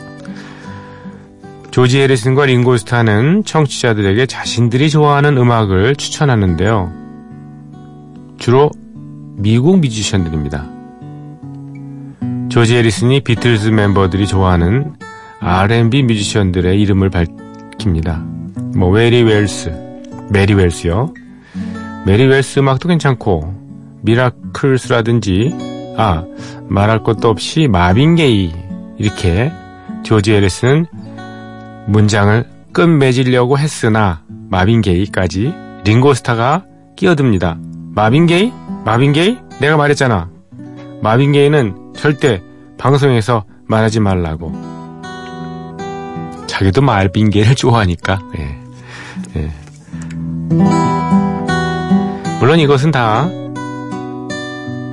조지 1.71 2.01
해리슨과 2.01 2.47
링고 2.47 2.75
스타는 2.75 3.45
청취자들에게 3.45 4.25
자신들이 4.25 4.89
좋아하는 4.89 5.37
음악을 5.37 5.95
추천하는데요. 5.95 6.91
주로 8.37 8.69
미국 9.37 9.79
뮤지션들입니다. 9.79 10.67
조지 12.49 12.75
해리슨이 12.75 13.21
비틀즈 13.21 13.69
멤버들이 13.69 14.27
좋아하는 14.27 14.95
R&B 15.39 16.03
뮤지션들의 16.03 16.79
이름을 16.81 17.09
밝힙니다. 17.09 18.21
뭐 18.75 18.89
웨리 18.89 19.23
웰스, 19.23 19.71
메리 20.29 20.53
웰스요. 20.53 21.13
메리 22.05 22.25
웰스 22.25 22.59
음악도 22.59 22.89
괜찮고 22.89 23.55
미라클스라든지 24.01 25.95
아 25.97 26.25
말할 26.67 27.03
것도 27.03 27.29
없이 27.29 27.69
마빈 27.69 28.15
게이 28.15 28.51
이렇게 28.97 29.53
조지 30.03 30.33
해리슨은 30.33 30.87
문장을 31.87 32.45
끝맺으려고 32.73 33.57
했으나 33.57 34.23
마빈 34.49 34.81
게이까지 34.81 35.53
링고스타가 35.83 36.65
끼어듭니다. 36.95 37.57
마빈 37.93 38.25
게이? 38.25 38.53
마빈 38.85 39.13
게이? 39.13 39.37
내가 39.59 39.77
말했잖아. 39.77 40.29
마빈 41.01 41.31
게이는 41.31 41.93
절대 41.95 42.41
방송에서 42.77 43.45
말하지 43.67 43.99
말라고. 43.99 44.53
자기도 46.47 46.81
말빈 46.81 47.29
게이를 47.29 47.55
좋아하니까. 47.55 48.19
예. 48.37 48.57
예. 49.37 49.51
물론 52.39 52.59
이것은 52.59 52.91
다 52.91 53.29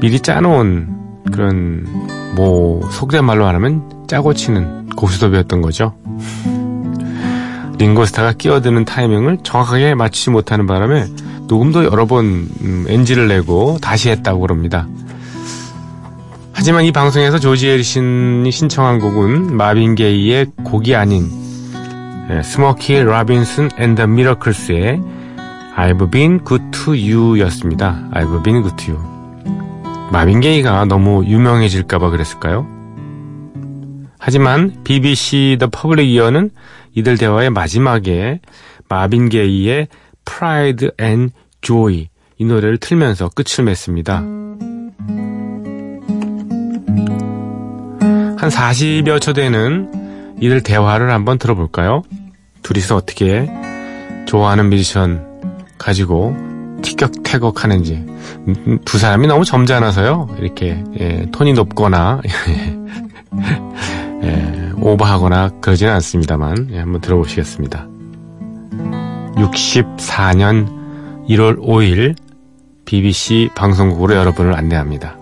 미리 0.01 0.21
짜놓은 0.21 0.89
그런 1.33 1.85
뭐 2.37 2.89
속된 2.91 3.25
말로 3.25 3.45
말하면 3.45 4.07
짜고 4.07 4.35
치는 4.35 4.91
고스톱이었던 4.91 5.61
거죠. 5.61 5.95
링고스타가 7.79 8.33
끼어드는 8.33 8.85
타이밍을 8.85 9.39
정확하게 9.43 9.95
맞추지 9.95 10.31
못하는 10.31 10.67
바람에 10.67 11.07
녹음도 11.47 11.85
여러 11.85 12.07
번 12.07 12.49
음, 12.61 12.85
NG를 12.89 13.29
내고 13.29 13.79
다시 13.81 14.11
했다고 14.11 14.41
그럽니다. 14.41 14.87
하지만 16.53 16.85
이 16.85 16.93
방송에서 16.93 17.39
조지 17.39 17.69
해리슨이 17.69 18.51
신청한 18.51 18.99
곡은 18.99 19.57
마빈 19.57 19.95
게이의 19.95 20.47
곡이 20.65 20.97
아닌 20.97 21.31
예, 22.31 22.43
스모키 22.43 23.03
라빈슨 23.05 23.71
and 23.79 23.94
the 23.94 24.09
Miracles의 24.09 25.01
I've 25.77 26.11
been 26.11 26.45
good 26.45 26.65
to 26.73 26.93
you 26.93 27.41
였습니다. 27.43 28.03
I've 28.13 28.43
been 28.43 28.63
good 28.63 28.77
to 28.85 28.95
you. 28.95 29.19
마빈 30.11 30.41
게이가 30.41 30.85
너무 30.87 31.25
유명해질까봐 31.25 32.11
그랬을까요? 32.11 32.67
하지만 34.19 34.75
BBC 34.83 35.59
The 35.61 35.71
Public 35.71 36.11
Ear는 36.13 36.51
이들 36.95 37.19
대화의 37.19 37.51
마지막에 37.51 38.41
마빈 38.89 39.29
게이의 39.29 39.89
Pride 40.25 40.91
and 41.01 41.33
Joy 41.61 42.09
이 42.39 42.45
노래를 42.45 42.79
틀면서 42.79 43.31
끝을 43.31 43.65
맺습니다. 43.65 44.19
한 48.39 48.51
40여 48.51 49.21
초 49.21 49.33
되는 49.33 50.37
이들 50.41 50.63
대화를 50.63 51.11
한번 51.11 51.39
들어볼까요? 51.39 52.03
둘이서 52.63 52.97
어떻게 52.97 53.51
좋아하는 54.27 54.71
뮤지션 54.71 55.27
가지고 55.79 56.37
티격태격 56.83 57.65
하는지 57.65 57.95
음, 57.95 58.79
두 58.85 58.99
사람이 58.99 59.27
너무 59.27 59.45
점잖아서요 59.45 60.37
이렇게 60.39 60.83
예, 61.01 61.27
톤이 61.33 61.55
높거나 61.55 62.21
예, 62.49 62.79
오버하거나 64.93 65.51
그러지는 65.61 65.93
않습니다만 65.95 66.69
예, 66.73 66.79
한번 66.79 67.01
들어보시겠습니다 67.01 67.87
64년 69.37 70.67
1월 71.29 71.61
5일 71.61 72.17
BBC 72.85 73.51
방송국으로 73.55 74.15
여러분을 74.15 74.55
안내합니다 74.57 75.15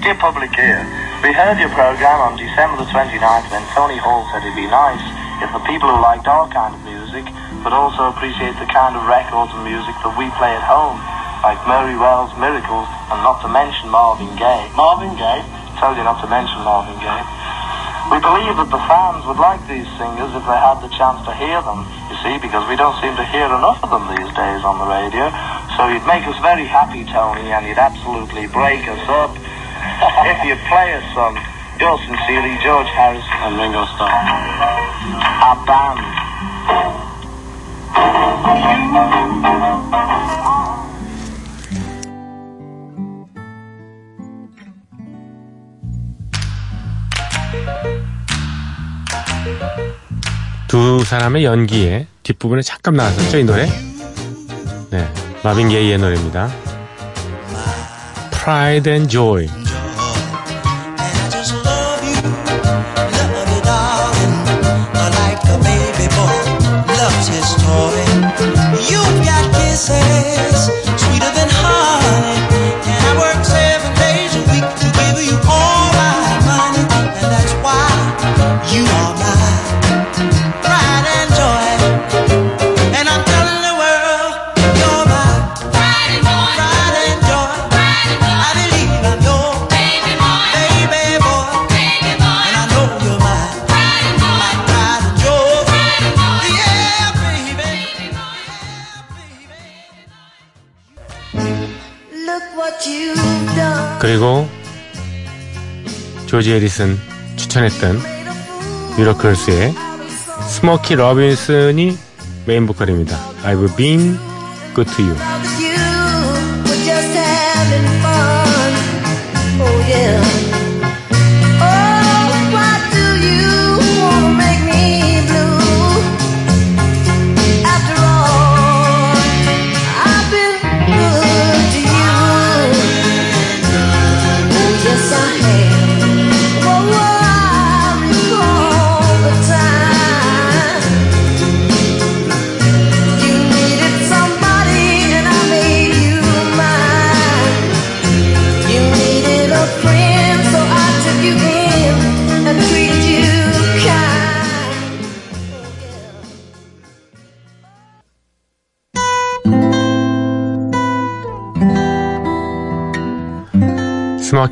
Dear 0.00 0.16
public 0.20 0.54
ear, 0.56 0.86
we 1.22 1.34
heard 1.34 1.58
your 1.60 1.68
program 1.74 2.20
on 2.22 2.38
December 2.38 2.78
the 2.80 2.88
29th 2.88 3.50
when 3.50 3.60
Tony 3.74 3.98
Hall 3.98 4.24
said 4.32 4.40
it'd 4.46 4.56
be 4.56 4.64
nice 4.70 5.02
if 5.42 5.50
the 5.52 5.60
people 5.66 5.90
who 5.90 6.00
liked 6.00 6.26
our 6.30 6.48
kind 6.48 6.72
of 6.72 6.80
music 6.86 7.26
but 7.62 7.72
also 7.74 8.08
appreciate 8.08 8.54
the 8.62 8.70
kind 8.70 8.94
of 8.96 9.02
records 9.04 9.50
and 9.52 9.64
music 9.66 9.92
that 10.06 10.14
we 10.16 10.30
play 10.38 10.54
at 10.54 10.62
home, 10.62 10.96
like 11.42 11.60
Murray 11.66 11.96
Wells' 11.96 12.34
Miracles 12.36 12.88
and 13.10 13.22
not 13.22 13.40
to 13.42 13.48
mention 13.48 13.88
Marvin 13.88 14.34
Gaye. 14.36 14.70
Marvin 14.74 15.14
Gaye? 15.16 15.44
tell 15.78 15.94
you 15.94 16.02
not 16.02 16.18
to 16.20 16.26
mention 16.26 16.58
Marvin 16.66 16.98
Gaye. 16.98 17.22
We 18.10 18.18
believe 18.18 18.56
that 18.58 18.66
the 18.66 18.82
fans 18.90 19.22
would 19.30 19.38
like 19.38 19.62
these 19.70 19.86
singers 19.94 20.34
if 20.34 20.42
they 20.42 20.58
had 20.58 20.82
the 20.82 20.90
chance 20.90 21.22
to 21.22 21.32
hear 21.38 21.62
them, 21.62 21.86
you 22.10 22.16
see, 22.18 22.34
because 22.42 22.66
we 22.66 22.74
don't 22.74 22.98
seem 22.98 23.14
to 23.14 23.26
hear 23.30 23.46
enough 23.46 23.78
of 23.86 23.94
them 23.94 24.10
these 24.10 24.32
days 24.34 24.66
on 24.66 24.82
the 24.82 24.88
radio. 24.90 25.30
So 25.78 25.86
you'd 25.86 26.08
make 26.08 26.26
us 26.26 26.34
very 26.42 26.66
happy, 26.66 27.06
Tony, 27.06 27.54
and 27.54 27.62
you'd 27.62 27.78
absolutely 27.78 28.50
break 28.50 28.82
us 28.90 29.04
up 29.06 29.30
if 30.34 30.38
you'd 30.42 30.62
play 30.66 30.98
us 30.98 31.06
some. 31.14 31.38
Yours 31.78 32.02
sincerely, 32.10 32.58
George 32.58 32.90
Harris 32.90 33.22
and 33.46 33.54
Ringo 33.54 33.86
Starr. 33.94 34.10
A 34.10 35.54
band. 35.62 36.07
두 50.68 51.02
사람의 51.02 51.44
연기에 51.44 52.06
뒷부분에 52.22 52.60
잠깐 52.60 52.94
나왔었죠, 52.94 53.38
이 53.38 53.44
노래? 53.44 53.66
네. 54.90 55.08
마빈 55.42 55.70
게이의 55.70 55.98
노래입니다. 55.98 56.50
Pride 58.30 58.92
and 58.92 59.10
Joy. 59.10 59.67
조지 106.28 106.52
해리슨 106.52 106.98
추천했던 107.36 107.98
미러클스의 108.98 109.74
스모키 110.46 110.94
러빈슨이 110.94 111.96
메인 112.46 112.66
보컬입니다. 112.66 113.18
I've 113.44 113.74
been 113.76 114.18
good 114.74 114.94
to 114.94 115.04
you. 115.06 115.37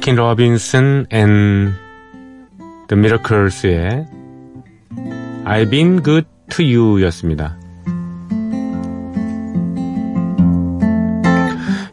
스모키 0.07 0.13
러빈슨 0.15 1.07
and 1.11 1.75
The 2.87 2.93
Miracles의 2.93 4.07
I've 5.45 5.71
been 5.71 6.01
good 6.01 6.29
to 6.51 6.65
you 6.65 7.03
였습니다. 7.07 7.57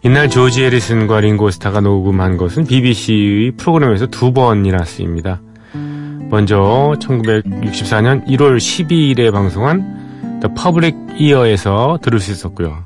이날 0.04 0.30
조지 0.30 0.64
해리슨과 0.64 1.22
링고 1.22 1.50
스타가 1.50 1.82
녹음한 1.82 2.38
것은 2.38 2.68
BBC의 2.68 3.54
프로그램에서 3.58 4.06
두 4.06 4.32
번이나 4.32 4.84
쓰입니다. 4.84 5.42
먼저 6.30 6.94
1964년 7.00 8.28
1월 8.28 8.58
12일에 8.58 9.32
방송한 9.32 10.40
The 10.40 10.54
Public 10.56 10.96
Ear에서 11.20 11.98
들을 12.04 12.20
수 12.20 12.32
있었고요. 12.32 12.86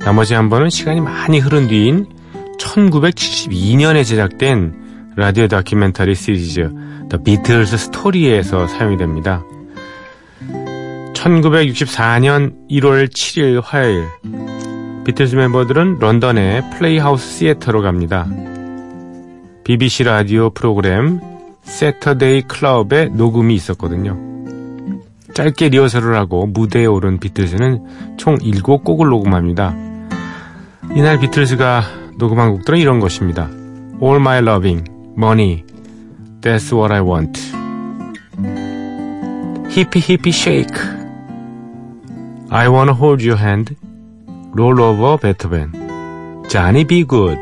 나머지 0.00 0.34
한 0.34 0.50
번은 0.50 0.68
시간이 0.68 1.00
많이 1.00 1.38
흐른 1.38 1.68
뒤인 1.68 2.15
1972년에 2.58 4.04
제작된 4.04 5.12
라디오 5.16 5.48
다큐멘터리 5.48 6.14
시리즈 6.14 6.70
The 7.08 7.22
Beatles 7.24 7.74
Story에서 7.74 8.66
사용이 8.66 8.96
됩니다. 8.96 9.44
1964년 11.14 12.54
1월 12.70 13.08
7일 13.08 13.62
화요일 13.64 14.04
비틀즈 15.04 15.36
멤버들은 15.36 15.98
런던의 15.98 16.70
Playhouse 16.70 17.38
Theatre로 17.38 17.80
갑니다. 17.82 18.26
BBC 19.64 20.04
라디오 20.04 20.50
프로그램 20.50 21.20
Saturday 21.62 22.42
Club에 22.42 23.06
녹음이 23.12 23.54
있었거든요. 23.54 24.18
짧게 25.34 25.68
리허설을 25.70 26.14
하고 26.16 26.46
무대에 26.46 26.86
오른 26.86 27.18
비틀즈는 27.18 28.16
총 28.16 28.38
7곡을 28.38 29.08
녹음합니다. 29.08 29.74
이날 30.94 31.18
비틀즈가 31.18 32.05
녹음한 32.16 32.52
곡들은 32.52 32.78
이런 32.78 33.00
것입니다. 33.00 33.48
All 34.02 34.16
My 34.16 34.38
Loving, 34.38 34.90
Money, 35.16 35.64
That's 36.40 36.72
What 36.72 36.92
I 36.92 37.00
Want, 37.00 37.40
Hippie 39.68 40.00
Hippie 40.00 40.32
Shake, 40.32 40.76
I 42.50 42.68
Wanna 42.68 42.92
Hold 42.92 43.26
Your 43.26 43.40
Hand, 43.40 43.76
Roll 44.54 44.80
Over 44.80 45.18
Beethoven, 45.18 45.72
Johnny 46.48 46.84
Be 46.84 47.04
Good, 47.06 47.38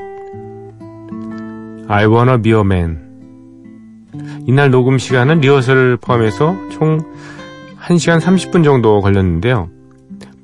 I 1.89 2.07
Wanna 2.07 2.41
Be 2.41 2.53
a 2.53 2.61
Man. 2.61 3.05
이날 4.47 4.71
녹음 4.71 4.99
시간은 4.99 5.41
리허설을 5.41 5.97
포함해서 5.97 6.55
총 6.71 7.01
1시간 7.81 8.21
30분 8.21 8.65
정도 8.65 9.01
걸렸는데요. 9.01 9.71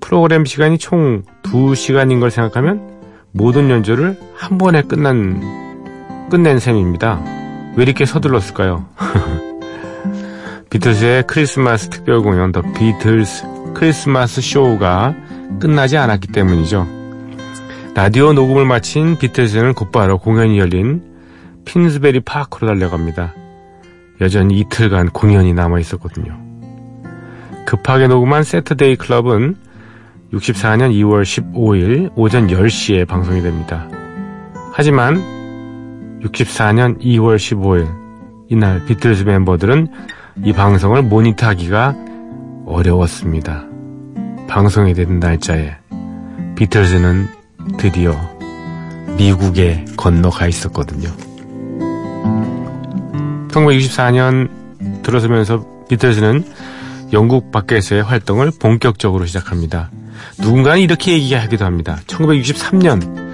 프로그램 0.01 0.45
시간이 0.45 0.79
총 0.79 1.23
2시간인 1.45 2.19
걸 2.21 2.31
생각하면 2.31 2.90
모든 3.33 3.71
연주를 3.71 4.19
한 4.35 4.59
번에 4.59 4.83
끝난 4.83 5.41
끝낸 6.31 6.59
셈입니다. 6.59 7.21
왜 7.77 7.83
이렇게 7.83 8.05
서둘렀을까요? 8.05 8.87
비틀스의 10.71 11.27
크리스마스 11.27 11.89
특별 11.89 12.23
공연 12.23 12.53
The 12.53 12.63
Beatles 12.63 13.47
Christmas 13.75 14.41
Show가 14.41 15.15
끝나지 15.61 15.97
않았기 15.97 16.29
때문이죠. 16.29 16.87
라디오 17.95 18.33
녹음을 18.33 18.65
마친 18.65 19.19
비틀스는 19.19 19.75
곧바로 19.75 20.19
공연이 20.19 20.59
열린 20.59 21.03
핀스베리 21.65 22.21
파크로 22.21 22.69
달려갑니다. 22.69 23.35
여전히 24.21 24.61
이틀간 24.61 25.11
공연이 25.11 25.53
남아 25.55 25.81
있었거든요. 25.81 26.39
급하게 27.67 28.07
녹음한 28.07 28.43
세트데이 28.45 28.97
클럽은 28.97 29.57
64년 30.33 30.93
2월 30.93 31.23
15일 31.23 32.13
오전 32.15 32.47
10시에 32.47 33.07
방송이 33.07 33.43
됩니다. 33.43 33.89
하지만 34.73 35.17
64년 36.23 37.01
2월 37.01 37.37
15일 37.37 37.89
이날 38.49 38.85
비틀즈 38.85 39.25
멤버들은 39.25 39.89
이 40.45 40.53
방송을 40.53 41.03
모니터하기가 41.03 41.97
어려웠습니다. 42.67 43.65
방송이 44.49 44.95
된 44.95 45.19
날짜에 45.19 45.77
비틀즈는 46.57 47.29
드디어 47.79 48.15
미국에 49.17 49.85
건너가 49.97 50.47
있었거든요. 50.47 51.11
1964년 53.49 54.49
들어서면서 55.03 55.65
비틀즈는 55.89 56.45
영국 57.13 57.51
밖에서의 57.51 58.05
활동을 58.05 58.53
본격적으로 58.61 59.27
시작합니다. 59.27 59.91
누군가는 60.39 60.81
이렇게 60.81 61.13
얘기하기도 61.13 61.65
합니다. 61.65 61.99
1963년 62.07 63.31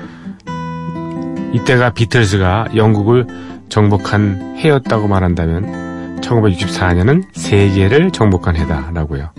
이때가 1.54 1.90
비틀즈가 1.90 2.68
영국을 2.76 3.26
정복한 3.68 4.56
해였다고 4.58 5.08
말한다면 5.08 6.20
1964년은 6.20 7.24
세계를 7.32 8.10
정복한 8.10 8.56
해다라고요. 8.56 9.30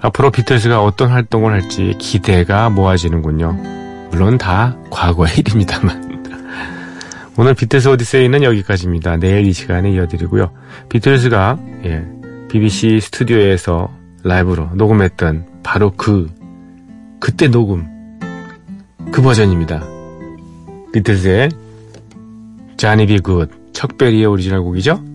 앞으로 0.00 0.30
비틀스가 0.30 0.82
어떤 0.82 1.10
활동을 1.10 1.52
할지 1.52 1.94
기대가 1.98 2.70
모아지는군요. 2.70 3.52
물론 4.10 4.36
다 4.36 4.76
과거의 4.90 5.32
일입니다만. 5.38 6.12
오늘 7.38 7.54
비틀스 7.54 7.88
오디세이는 7.88 8.42
여기까지입니다. 8.42 9.16
내일 9.16 9.46
이 9.46 9.52
시간에 9.52 9.92
이어드리고요. 9.92 10.50
비틀스가 10.88 11.58
예, 11.84 12.04
BBC 12.48 13.00
스튜디오에서 13.00 13.90
라이브로 14.24 14.70
녹음했던 14.74 15.46
바로 15.62 15.92
그 15.96 16.28
그때 17.22 17.46
녹음 17.46 17.86
그 19.12 19.22
버전입니다. 19.22 19.80
Johnny 22.76 23.06
B. 23.06 23.20
Goode 23.20 23.52
척베리의 23.72 24.26
오리지널 24.26 24.60
곡이죠. 24.64 25.11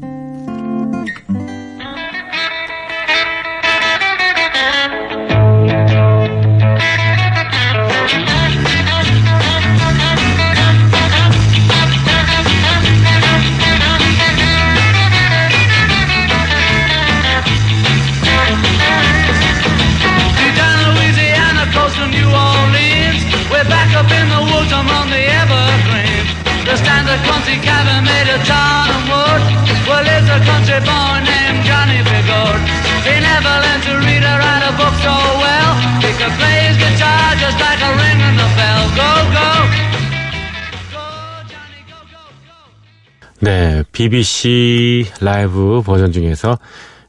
네, 43.40 43.84
BBC 43.92 45.06
라이브 45.22 45.82
버전 45.86 46.12
중에서 46.12 46.58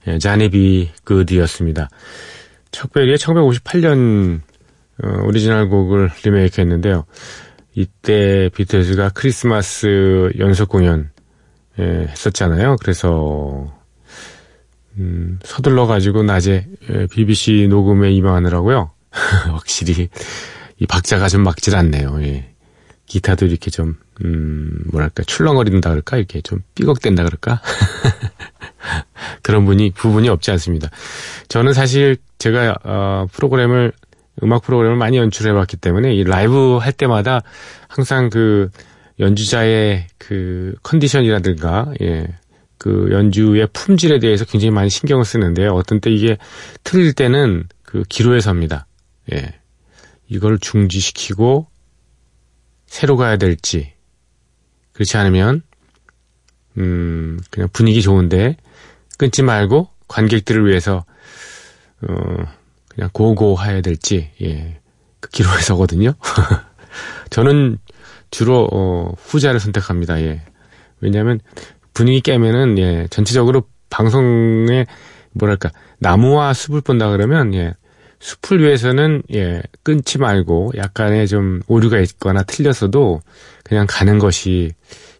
예, 0.06 0.18
Johnny 0.18 0.72
B. 0.72 0.90
Goode였습니다. 1.04 1.88
척베리의 2.70 3.16
1958년 3.16 4.40
어, 5.02 5.08
오리지널 5.24 5.68
곡을 5.68 6.10
리메이크했는데요. 6.24 7.04
이때 7.74 8.50
비틀즈가 8.54 9.10
크리스마스 9.10 10.30
연속 10.38 10.68
공연 10.68 11.10
예, 11.78 12.06
했었잖아요. 12.10 12.76
그래서 12.80 13.72
음, 14.98 15.38
서둘러 15.44 15.86
가지고 15.86 16.24
낮에 16.24 16.66
예, 16.90 17.06
BBC 17.06 17.68
녹음에 17.70 18.10
임하느라고요. 18.12 18.90
확실히 19.10 20.08
이 20.78 20.86
박자가 20.86 21.28
좀 21.28 21.42
맞질 21.42 21.74
않네요. 21.74 22.18
예. 22.22 22.54
기타도 23.08 23.46
이렇게 23.46 23.70
좀, 23.70 23.96
음, 24.24 24.82
뭐랄까, 24.92 25.22
출렁거린다 25.24 25.90
그럴까? 25.90 26.18
이렇게 26.18 26.40
좀 26.42 26.60
삐걱댄다 26.74 27.24
그럴까? 27.24 27.60
그런 29.42 29.64
분이, 29.64 29.92
부분이 29.92 30.28
없지 30.28 30.50
않습니다. 30.52 30.90
저는 31.48 31.72
사실 31.72 32.16
제가, 32.38 32.76
어, 32.84 33.26
프로그램을, 33.32 33.92
음악 34.42 34.62
프로그램을 34.62 34.96
많이 34.96 35.16
연출해 35.16 35.52
봤기 35.52 35.78
때문에 35.78 36.14
이 36.14 36.22
라이브 36.22 36.76
할 36.76 36.92
때마다 36.92 37.42
항상 37.88 38.30
그 38.30 38.70
연주자의 39.18 40.06
그 40.18 40.74
컨디션이라든가, 40.82 41.92
예, 42.02 42.28
그 42.76 43.08
연주의 43.10 43.66
품질에 43.72 44.20
대해서 44.20 44.44
굉장히 44.44 44.70
많이 44.70 44.90
신경을 44.90 45.24
쓰는데요. 45.24 45.72
어떤 45.72 46.00
때 46.00 46.10
이게 46.10 46.36
틀릴 46.84 47.12
때는 47.14 47.64
그 47.82 48.04
기로에 48.08 48.40
섭니다. 48.40 48.86
예. 49.32 49.54
이걸 50.28 50.58
중지시키고 50.58 51.66
새로 52.88 53.16
가야 53.16 53.36
될지 53.36 53.92
그렇지 54.92 55.16
않으면 55.16 55.62
음 56.76 57.38
그냥 57.50 57.68
분위기 57.72 58.02
좋은데 58.02 58.56
끊지 59.16 59.42
말고 59.42 59.88
관객들을 60.08 60.66
위해서 60.66 61.04
어 62.02 62.14
그냥 62.88 63.10
고고 63.12 63.62
해야 63.62 63.80
될지 63.80 64.32
예 64.40 64.78
그 65.20 65.30
기로에 65.30 65.60
서거든요. 65.60 66.14
저는 67.30 67.78
주로 68.30 68.68
어 68.70 69.12
후자를 69.18 69.60
선택합니다. 69.60 70.20
예. 70.22 70.42
왜냐하면 71.00 71.40
분위기 71.94 72.20
깨면은 72.20 72.78
예 72.78 73.06
전체적으로 73.10 73.64
방송에 73.90 74.86
뭐랄까 75.32 75.70
나무와 75.98 76.52
숲을 76.52 76.80
본다 76.80 77.10
그러면 77.10 77.54
예 77.54 77.74
숲을 78.20 78.60
위해서는 78.60 79.22
예 79.32 79.62
끊지 79.82 80.18
말고 80.18 80.72
약간의 80.76 81.28
좀 81.28 81.60
오류가 81.68 81.98
있거나 82.00 82.42
틀렸어도 82.42 83.20
그냥 83.64 83.86
가는 83.88 84.18
것이 84.18 84.72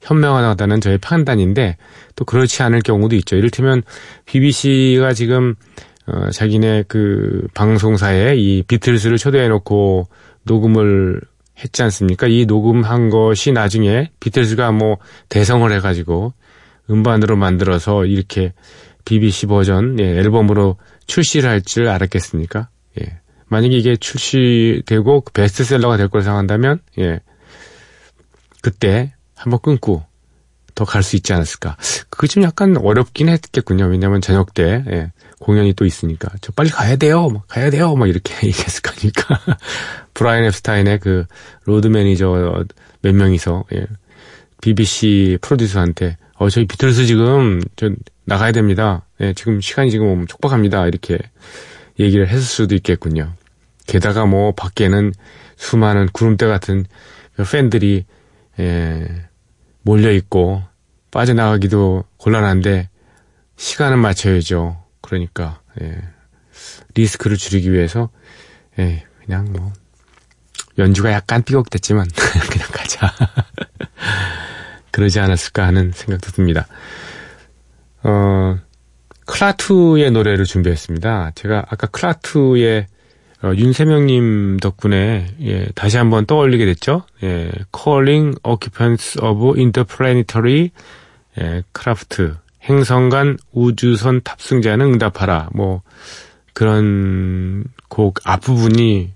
현명하다는 0.03 0.81
저의 0.81 0.99
판단인데 0.99 1.77
또 2.17 2.25
그렇지 2.25 2.63
않을 2.63 2.81
경우도 2.81 3.15
있죠. 3.17 3.37
이를테면 3.37 3.83
BBC가 4.27 5.13
지금 5.13 5.55
어, 6.07 6.31
자기네 6.31 6.85
그 6.89 7.47
방송사에 7.55 8.37
이 8.37 8.63
비틀스를 8.63 9.19
초대해놓고 9.19 10.09
녹음을 10.45 11.21
했지 11.63 11.83
않습니까? 11.83 12.27
이 12.29 12.47
녹음한 12.47 13.11
것이 13.11 13.53
나중에 13.53 14.11
비틀스가 14.21 14.73
뭐 14.73 14.97
대성을 15.29 15.71
해가지고 15.71 16.33
음반으로 16.91 17.37
만들어서 17.37 18.07
이렇게 18.07 18.55
BBC 19.05 19.47
버전 19.47 19.99
예, 20.01 20.05
앨범으로 20.05 20.77
출시를 21.07 21.49
할 21.51 21.61
줄 21.63 21.89
알았겠습니까? 21.89 22.69
예. 23.01 23.19
만약에 23.49 23.77
이게 23.77 23.97
출시되고 23.97 25.25
베스트셀러가 25.33 25.97
될 25.97 26.09
걸 26.09 26.23
생각한다면 26.23 26.81
예. 26.99 27.21
그때 28.63 29.15
한번 29.35 29.61
끊고 29.63 30.05
더 30.75 30.85
갈 30.85 31.03
수 31.03 31.17
있지 31.17 31.33
않았을까. 31.33 31.77
그게 32.09 32.27
좀 32.29 32.43
약간 32.45 32.77
어렵긴 32.77 33.29
했겠군요. 33.29 33.87
왜냐면 33.87 34.21
저녁 34.21 34.55
때 34.55 34.85
예, 34.89 35.11
공연이 35.41 35.73
또 35.73 35.85
있으니까 35.85 36.29
저 36.41 36.53
빨리 36.53 36.71
가야 36.71 36.95
돼요. 36.97 37.29
막 37.31 37.49
가야 37.49 37.71
돼요. 37.71 37.95
막 37.97 38.09
이렇게 38.09 38.35
얘기했을 38.47 38.83
거니까. 38.83 39.41
브라이언 40.15 40.45
앱스타인의 40.47 41.01
그 41.01 41.25
로드 41.65 41.89
매니저 41.89 42.65
몇 43.03 43.15
명이서 43.15 43.65
예, 43.75 43.87
BBC 44.61 45.39
프로듀서한테 45.41 46.17
어 46.37 46.49
저희 46.49 46.67
비틀스 46.67 47.07
지금 47.07 47.61
저 47.77 47.91
나가야 48.25 48.53
됩니다. 48.53 49.05
예, 49.21 49.33
지금 49.35 49.61
시간이 49.61 49.91
지금 49.91 50.27
촉박합니다. 50.29 50.87
이렇게 50.87 51.19
얘기를 51.99 52.29
했을 52.29 52.43
수도 52.43 52.75
있겠군요. 52.75 53.33
게다가 53.87 54.27
뭐 54.27 54.53
밖에는 54.53 55.13
수많은 55.57 56.09
구름떼 56.13 56.47
같은 56.47 56.85
그 57.35 57.45
팬들이 57.45 58.05
예, 58.59 59.29
몰려 59.83 60.13
있고 60.13 60.63
빠져나가기도 61.11 62.05
곤란한데 62.17 62.89
시간은 63.57 63.99
맞춰야죠. 63.99 64.85
그러니까 65.01 65.61
예, 65.81 66.01
리스크를 66.95 67.37
줄이기 67.37 67.73
위해서 67.73 68.11
예, 68.79 69.05
그냥 69.25 69.53
뭐 69.53 69.73
연주가 70.79 71.13
약간 71.13 71.43
삐걱댔지만 71.43 72.09
그냥 72.51 72.69
가자. 72.73 73.13
그러지 74.93 75.21
않았을까 75.21 75.67
하는 75.67 75.93
생각도 75.93 76.33
듭니다. 76.33 76.67
어, 78.03 78.59
클라투의 79.29 80.11
노래를 80.11 80.47
준비했습니다. 80.47 81.33
제가 81.35 81.65
아까 81.69 81.87
클라투의 81.87 82.87
어, 83.45 83.53
윤세명님 83.55 84.57
덕분에 84.57 85.29
예, 85.43 85.67
다시 85.75 85.97
한번 85.97 86.27
떠올리게 86.27 86.65
됐죠. 86.65 87.03
예, 87.23 87.53
Calling 87.77 88.37
Occupants 88.43 89.21
of 89.23 89.57
Interplanetary 89.57 90.71
예, 91.41 91.63
Craft 91.79 92.33
행성 92.65 93.11
간 93.11 93.37
우주선 93.53 94.23
탑승자는 94.25 94.95
응답하라. 94.95 95.51
뭐 95.55 95.83
그런 96.53 97.65
곡 97.89 98.19
앞부분이 98.25 99.13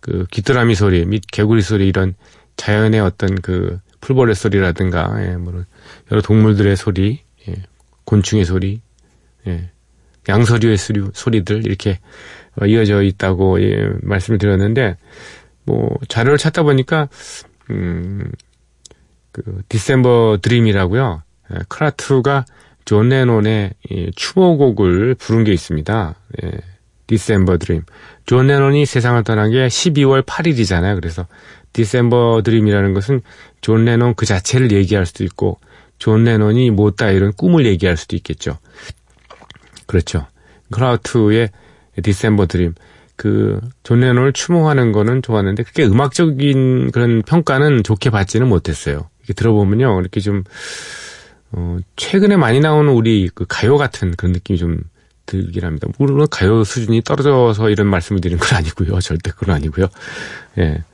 그 0.00 0.24
귀뚜라미 0.30 0.74
소리 0.76 1.04
및 1.04 1.24
개구리 1.30 1.60
소리 1.60 1.88
이런 1.88 2.14
자연의 2.56 3.00
어떤 3.00 3.34
그 3.34 3.78
풀벌레 4.00 4.32
소리라든가 4.34 5.12
예, 5.20 5.36
뭐 5.36 5.64
여러 6.10 6.22
동물들의 6.22 6.74
소리, 6.76 7.20
예, 7.48 7.54
곤충의 8.04 8.46
소리, 8.46 8.80
예, 9.46 9.70
양서류의 10.28 10.76
소리, 10.76 11.02
소리들 11.12 11.66
이렇게 11.66 11.98
어, 12.60 12.66
이어져 12.66 13.02
있다고 13.02 13.62
예, 13.62 13.90
말씀을 14.02 14.38
드렸는데 14.38 14.96
뭐 15.64 15.90
자료를 16.08 16.38
찾다 16.38 16.62
보니까 16.62 17.08
음, 17.70 18.30
그 19.32 19.62
December 19.68 20.38
Dream이라고요. 20.42 21.22
예, 21.52 21.58
크라투가 21.68 22.44
존 22.84 23.10
레논의 23.10 23.72
이 23.90 24.10
추모곡을 24.16 25.14
부른 25.14 25.44
게 25.44 25.52
있습니다. 25.52 26.14
예, 26.42 26.50
December 27.06 27.58
Dream. 27.58 27.82
존 28.26 28.46
레논이 28.46 28.86
세상을 28.86 29.22
떠난 29.24 29.50
게 29.50 29.66
12월 29.66 30.24
8일이잖아요. 30.24 30.94
그래서 30.94 31.26
December 31.72 32.42
Dream이라는 32.44 32.94
것은 32.94 33.20
존 33.60 33.84
레논 33.84 34.14
그 34.14 34.26
자체를 34.26 34.72
얘기할 34.72 35.06
수도 35.06 35.24
있고 35.24 35.58
존 35.98 36.24
레논이 36.24 36.70
못다 36.70 37.10
이룬 37.10 37.32
꿈을 37.32 37.66
얘기할 37.66 37.96
수도 37.96 38.16
있겠죠. 38.16 38.58
그렇죠. 39.88 40.26
크라투의 40.70 41.50
December 42.00 42.46
Dream. 42.46 42.74
그, 43.16 43.60
존 43.82 43.98
레논을 43.98 44.32
추모하는 44.32 44.92
거는 44.92 45.22
좋았는데, 45.22 45.64
그게 45.64 45.84
음악적인 45.84 46.92
그런 46.92 47.22
평가는 47.22 47.82
좋게 47.82 48.10
받지는 48.10 48.48
못했어요. 48.48 49.08
이렇게 49.20 49.32
들어보면요, 49.32 50.00
이렇게 50.00 50.20
좀, 50.20 50.44
어, 51.50 51.78
최근에 51.96 52.36
많이 52.36 52.60
나오는 52.60 52.92
우리 52.92 53.28
그 53.34 53.44
가요 53.48 53.76
같은 53.76 54.14
그런 54.14 54.32
느낌이 54.32 54.58
좀 54.58 54.78
들긴 55.26 55.64
합니다. 55.64 55.88
물론 55.98 56.26
가요 56.30 56.64
수준이 56.64 57.02
떨어져서 57.02 57.70
이런 57.70 57.86
말씀을 57.88 58.20
드리는 58.20 58.38
건 58.40 58.58
아니고요. 58.58 58.98
절대 59.00 59.30
그건 59.30 59.54
아니고요. 59.54 59.88
예. 60.58 60.84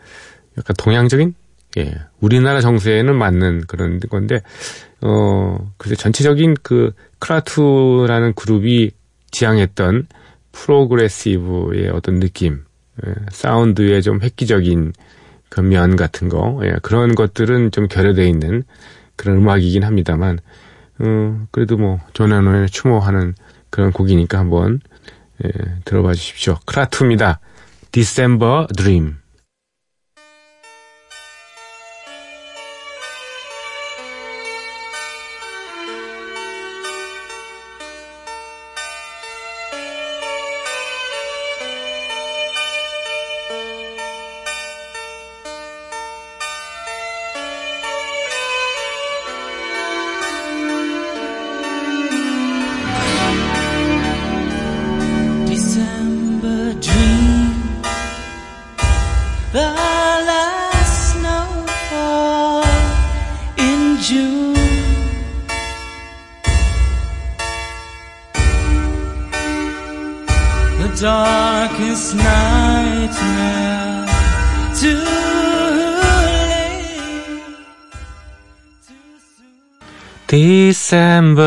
약간 0.59 0.75
동양적인? 0.79 1.35
예. 1.79 1.93
우리나라 2.21 2.61
정세에는 2.61 3.17
맞는 3.17 3.65
그런 3.67 3.99
건데, 4.01 4.41
어, 5.01 5.73
그래서 5.77 5.97
전체적인 5.97 6.55
그 6.63 6.93
크라투라는 7.19 8.35
그룹이 8.35 8.91
지향했던 9.31 10.07
프로그레시브의 10.53 11.89
어떤 11.91 12.21
느낌, 12.21 12.63
예, 13.07 13.13
사운드의 13.31 14.03
좀 14.03 14.21
획기적인 14.23 14.93
그 15.49 15.61
면 15.61 15.95
같은 15.97 16.29
거, 16.29 16.61
예, 16.65 16.75
그런 16.83 17.15
것들은 17.15 17.71
좀 17.71 17.87
결여되어 17.89 18.25
있는 18.27 18.65
그런 19.17 19.37
음악이긴 19.39 19.85
합니다만, 19.85 20.39
어, 20.99 21.47
그래도 21.51 21.77
뭐, 21.77 22.01
존레논을 22.13 22.69
추모하는 22.69 23.35
그런 23.71 23.93
곡이니까 23.93 24.39
한번, 24.39 24.81
예, 25.45 25.51
들어봐 25.85 26.15
주십시오. 26.15 26.59
크라투입니다. 26.67 27.41
December 27.93 28.67
Dream. 28.77 29.17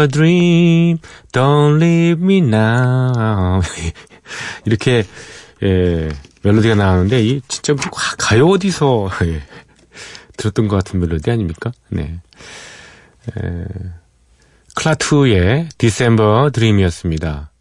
December 0.07 0.09
Dream, 0.09 0.97
Don't 1.31 1.77
Leave 1.81 2.23
Me 2.23 2.37
Now. 2.39 3.61
이렇게, 4.65 5.03
예, 5.63 6.09
멜로디가 6.43 6.75
나오는데, 6.75 7.23
이 7.23 7.41
진짜 7.47 7.73
뭐 7.73 7.81
가- 7.91 8.15
가요 8.17 8.47
어디서, 8.47 9.09
예, 9.25 9.41
들었던 10.37 10.67
것 10.67 10.75
같은 10.77 10.99
멜로디 10.99 11.29
아닙니까? 11.31 11.71
네. 11.89 12.19
에, 13.37 13.65
클라투의 14.75 15.69
December 15.77 16.51
Dream이었습니다. 16.51 17.51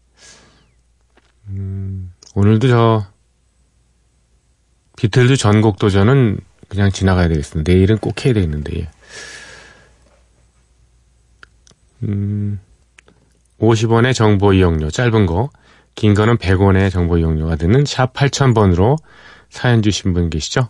음, 1.49 2.13
오늘도 2.35 2.67
저, 2.67 3.05
비틀즈 4.97 5.37
전곡 5.37 5.79
도전은 5.79 6.39
그냥 6.69 6.91
지나가야 6.91 7.27
되겠습니다. 7.29 7.71
내일은 7.71 7.97
꼭 7.97 8.25
해야 8.25 8.33
되겠는데, 8.33 8.79
예. 8.79 8.89
음, 12.03 12.59
50원의 13.59 14.13
정보 14.13 14.53
이용료, 14.53 14.89
짧은 14.89 15.25
거, 15.25 15.49
긴 15.95 16.13
거는 16.13 16.37
100원의 16.37 16.91
정보 16.91 17.17
이용료가 17.17 17.55
드는 17.55 17.85
샵 17.85 18.13
8000번으로 18.13 18.97
사연 19.49 19.81
주신 19.81 20.13
분 20.13 20.29
계시죠? 20.29 20.69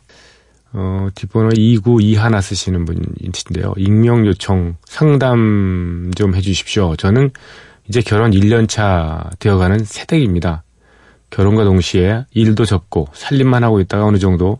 어, 0.74 1.08
뒷번호 1.16 1.50
2921 1.56 2.42
쓰시는 2.42 2.86
분이신데요. 2.86 3.74
익명 3.78 4.26
요청 4.26 4.76
상담 4.86 6.12
좀 6.16 6.36
해주십시오. 6.36 6.96
저는 6.96 7.32
이제 7.88 8.02
결혼 8.02 8.32
1년차 8.32 9.38
되어가는 9.40 9.80
새댁입니다. 9.80 10.63
결혼과 11.30 11.63
동시에 11.63 12.26
일도 12.32 12.66
접고 12.66 13.08
살림만 13.13 13.63
하고 13.63 13.80
있다가 13.80 14.06
어느 14.06 14.18
정도 14.18 14.60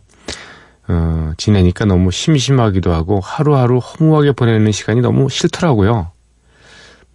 어, 0.88 1.32
지내니까 1.36 1.84
너무 1.84 2.10
심심하기도 2.10 2.92
하고 2.92 3.20
하루하루 3.20 3.78
허무하게 3.78 4.32
보내는 4.32 4.72
시간이 4.72 5.00
너무 5.00 5.28
싫더라고요. 5.28 6.12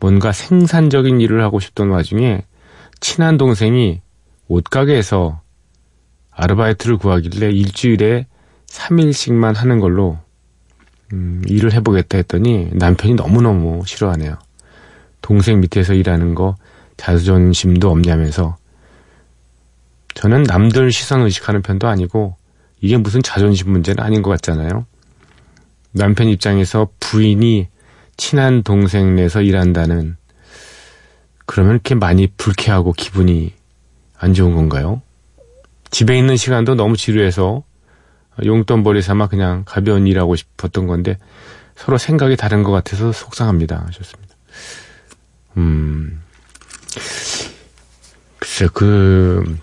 뭔가 0.03 0.33
생산적인 0.33 1.21
일을 1.21 1.41
하고 1.41 1.61
싶던 1.61 1.87
와중에 1.87 2.41
친한 2.99 3.37
동생이 3.37 4.01
옷가게에서 4.49 5.39
아르바이트를 6.29 6.97
구하길래 6.97 7.49
일주일에 7.51 8.27
3일씩만 8.67 9.55
하는 9.55 9.79
걸로 9.79 10.19
음, 11.13 11.41
일을 11.47 11.71
해보겠다 11.71 12.17
했더니 12.17 12.67
남편이 12.73 13.13
너무너무 13.13 13.83
싫어하네요. 13.85 14.35
동생 15.21 15.61
밑에서 15.61 15.93
일하는 15.93 16.35
거 16.35 16.57
자존심도 16.97 17.89
없냐면서 17.89 18.57
저는 20.15 20.43
남들 20.43 20.91
시선 20.91 21.21
의식하는 21.21 21.61
편도 21.61 21.87
아니고 21.87 22.35
이게 22.81 22.97
무슨 22.97 23.23
자존심 23.23 23.71
문제는 23.71 24.03
아닌 24.03 24.21
것 24.21 24.31
같잖아요. 24.31 24.85
남편 25.93 26.27
입장에서 26.27 26.89
부인이 26.99 27.69
친한 28.17 28.63
동생 28.63 29.15
내서 29.15 29.41
일한다는 29.41 30.17
그러면 31.45 31.73
이렇게 31.73 31.95
많이 31.95 32.27
불쾌하고 32.27 32.93
기분이 32.93 33.53
안 34.17 34.33
좋은 34.33 34.55
건가요? 34.55 35.01
집에 35.91 36.17
있는 36.17 36.37
시간도 36.37 36.75
너무 36.75 36.97
지루해서 36.97 37.63
용돈벌이 38.43 39.01
삼아 39.01 39.27
그냥 39.27 39.63
가벼운 39.65 40.07
일하고 40.07 40.35
싶었던 40.35 40.87
건데 40.87 41.17
서로 41.75 41.97
생각이 41.97 42.35
다른 42.35 42.63
것 42.63 42.71
같아서 42.71 43.11
속상합니다. 43.11 43.83
하셨습니다. 43.87 44.35
음, 45.57 46.21
글쎄 48.39 48.67
그, 48.73 49.57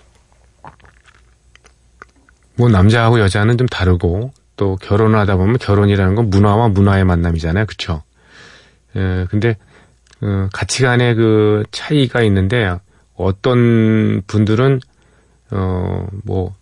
뭐 2.56 2.68
남자하고 2.68 3.20
여자는 3.20 3.58
좀 3.58 3.66
다르고 3.66 4.32
또 4.56 4.76
결혼을 4.76 5.18
하다 5.18 5.36
보면 5.36 5.58
결혼이라는 5.58 6.14
건 6.14 6.30
문화와 6.30 6.68
문화의 6.68 7.04
만남이잖아요. 7.04 7.66
그쵸? 7.66 8.02
예, 8.96 9.26
근데 9.30 9.56
어, 10.20 10.48
가치관의 10.52 11.14
그 11.14 11.64
차이가 11.70 12.22
있는데 12.22 12.76
어떤 13.14 14.22
분들은 14.26 14.80
어 15.52 16.06
뭐 16.24 16.54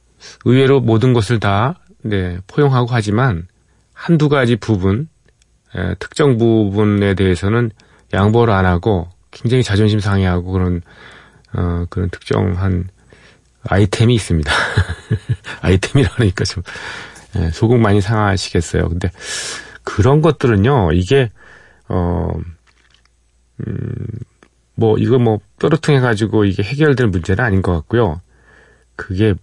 의외로 0.44 0.80
모든 0.80 1.12
것을 1.12 1.40
다 1.40 1.78
네, 2.02 2.38
포용하고 2.46 2.88
하지만 2.90 3.46
한두 3.92 4.28
가지 4.28 4.56
부분 4.56 5.08
에, 5.74 5.94
특정 5.98 6.38
부분에 6.38 7.14
대해서는 7.14 7.70
양보를 8.12 8.54
안 8.54 8.64
하고 8.66 9.08
굉장히 9.30 9.62
자존심 9.62 10.00
상해하고 10.00 10.52
그런 10.52 10.82
어 11.52 11.84
그런 11.90 12.08
특정한 12.10 12.88
아이템이 13.64 14.14
있습니다. 14.14 14.50
아이템이라 15.60 16.10
그러니까 16.14 16.44
좀 16.44 16.62
예, 17.36 17.50
속은 17.50 17.80
많이 17.82 18.00
상하시겠어요. 18.00 18.88
근데 18.88 19.10
그런 19.82 20.22
것들은요, 20.22 20.92
이게 20.92 21.30
어, 21.88 22.30
음, 23.66 24.06
뭐, 24.74 24.96
이거 24.98 25.18
뭐, 25.18 25.40
뾰루퉁해가지고 25.58 26.44
이게 26.44 26.62
해결될 26.62 27.08
문제는 27.08 27.42
아닌 27.44 27.62
것 27.62 27.72
같고요. 27.72 28.20
그게, 28.96 29.34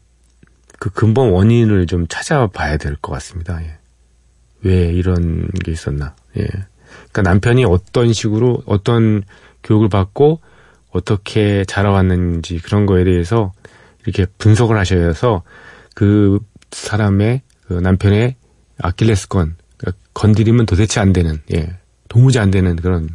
그 0.80 0.90
근본 0.90 1.32
원인을 1.32 1.88
좀 1.88 2.08
찾아봐야 2.08 2.78
될 2.78 2.96
것 2.98 3.12
같습니다. 3.14 3.62
예. 3.64 3.78
왜 4.62 4.92
이런 4.92 5.48
게 5.64 5.72
있었나. 5.72 6.16
예. 6.38 6.46
그러니까 7.12 7.22
남편이 7.24 7.66
어떤 7.66 8.14
식으로, 8.14 8.64
어떤 8.66 9.24
교육을 9.64 9.90
받고, 9.90 10.40
어떻게 10.92 11.66
자라왔는지 11.66 12.60
그런 12.60 12.86
거에 12.86 13.04
대해서 13.04 13.52
이렇게 14.06 14.26
분석을 14.38 14.78
하셔야 14.78 15.08
해서 15.08 15.44
그 15.94 16.40
사람의, 16.72 17.42
그 17.68 17.74
남편의 17.74 18.36
아킬레스건, 18.82 19.56
그러니까 19.78 20.02
건드리면 20.14 20.66
도대체 20.66 21.00
안 21.02 21.12
되는, 21.12 21.42
예. 21.54 21.78
도무지 22.16 22.40
안 22.40 22.50
되는 22.50 22.78
그런 22.78 23.10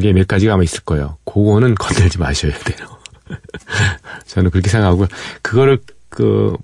게 0.00 0.12
몇 0.14 0.26
가지가 0.26 0.54
아마 0.54 0.62
있을 0.62 0.80
거예요. 0.80 1.18
그거는 1.26 1.74
건들지 1.74 2.18
마셔야 2.18 2.52
돼요. 2.52 2.88
저는 4.24 4.50
그렇게 4.50 4.70
생각하고요. 4.70 5.08
그거를 5.42 5.78
그 6.08 6.56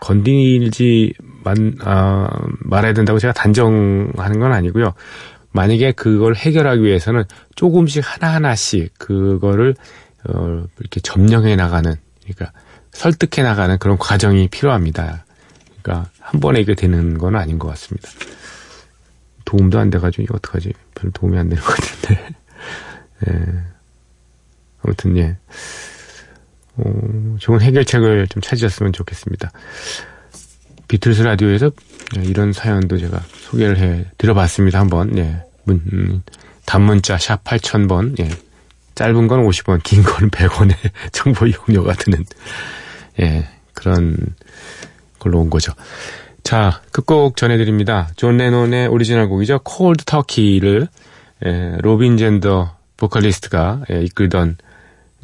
건들지 0.00 1.14
만, 1.42 1.74
아, 1.80 2.28
말아야 2.60 2.92
된다고 2.92 3.18
제가 3.18 3.32
단정하는 3.32 4.40
건 4.40 4.52
아니고요. 4.52 4.92
만약에 5.52 5.92
그걸 5.92 6.36
해결하기 6.36 6.82
위해서는 6.82 7.24
조금씩 7.56 8.04
하나하나씩 8.06 8.92
그거를 8.98 9.74
어, 10.28 10.64
이렇게 10.78 11.00
점령해 11.00 11.56
나가는 11.56 11.96
그러니까 12.22 12.52
설득해 12.92 13.42
나가는 13.42 13.78
그런 13.78 13.96
과정이 13.96 14.48
필요합니다. 14.48 15.24
그러니까 15.82 16.10
한 16.20 16.40
번에 16.40 16.60
이게 16.60 16.74
되는 16.74 17.16
건 17.16 17.36
아닌 17.36 17.58
것 17.58 17.68
같습니다. 17.68 18.10
도움도 19.50 19.80
안 19.80 19.90
돼가지고 19.90 20.22
이거 20.22 20.34
어떡하지? 20.36 20.72
별로 20.94 21.10
도움이 21.10 21.36
안 21.36 21.48
되는 21.48 21.60
것 21.62 21.74
같은데. 21.74 22.28
예. 23.28 23.34
아무튼 24.82 25.16
예. 25.18 25.36
어, 26.76 27.36
좋은 27.40 27.60
해결책을 27.60 28.28
좀 28.28 28.40
찾으셨으면 28.42 28.92
좋겠습니다. 28.92 29.50
비틀스 30.86 31.22
라디오에서 31.22 31.72
이런 32.22 32.52
사연도 32.52 32.96
제가 32.96 33.20
소개를 33.50 33.78
해 33.78 34.04
드려봤습니다. 34.18 34.78
한번 34.78 35.18
예. 35.18 35.42
문, 35.64 35.82
음, 35.92 36.22
단문자 36.64 37.18
샵 37.18 37.42
8000번 37.42 38.18
예. 38.20 38.30
짧은 38.94 39.26
건 39.28 39.44
50원, 39.46 39.82
긴 39.82 40.02
건 40.04 40.30
100원의 40.30 40.74
정보 41.10 41.46
이용료가 41.46 41.94
드는 41.94 42.24
예, 43.20 43.48
그런 43.72 44.16
걸로 45.18 45.40
온 45.40 45.50
거죠. 45.50 45.72
자, 46.42 46.82
끝곡 46.92 47.36
전해드립니다. 47.36 48.08
존 48.16 48.36
레논의 48.36 48.88
오리지널 48.88 49.28
곡이죠. 49.28 49.60
Cold 49.64 50.04
Turkey를 50.04 50.88
예, 51.44 51.76
Robin 51.80 52.16
Zander 52.16 52.76
보컬리스트가 52.96 53.82
예, 53.90 54.02
이끌던 54.02 54.56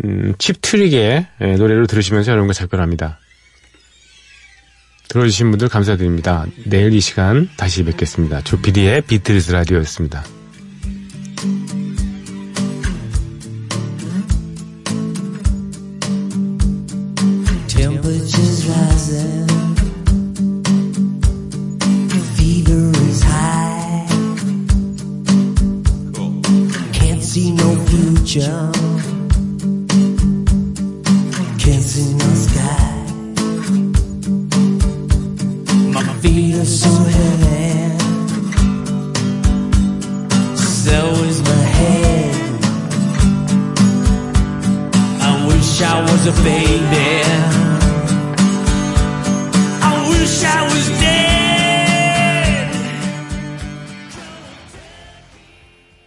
음, 0.04 0.34
칩 0.38 0.58
트릭의 0.62 1.26
예, 1.40 1.56
노래로 1.56 1.86
들으시면서 1.86 2.30
여러분과 2.32 2.52
작별합니다. 2.54 3.18
들어주신 5.08 5.50
분들 5.50 5.68
감사드립니다. 5.68 6.46
내일 6.64 6.92
이 6.92 7.00
시간 7.00 7.48
다시 7.56 7.84
뵙겠습니다. 7.84 8.42
조피디의 8.42 9.02
비틀즈 9.02 9.52
라디오였습니다. 9.52 10.24
Temperatures 17.68 18.68
rising, 18.68 19.45
future, 27.88 28.70
can't 31.58 31.84
see 31.92 32.12
no 32.14 32.28
sky. 32.46 32.86
My 35.94 36.04
feet 36.20 36.54
are 36.56 36.64
so 36.64 36.90
heavy, 37.16 37.98
so 40.56 40.98
is 41.30 41.40
my 41.42 41.64
head. 41.78 42.34
I 45.28 45.46
wish 45.48 45.82
I 45.82 46.00
was 46.02 46.26
a 46.26 46.32
baby. 46.42 47.15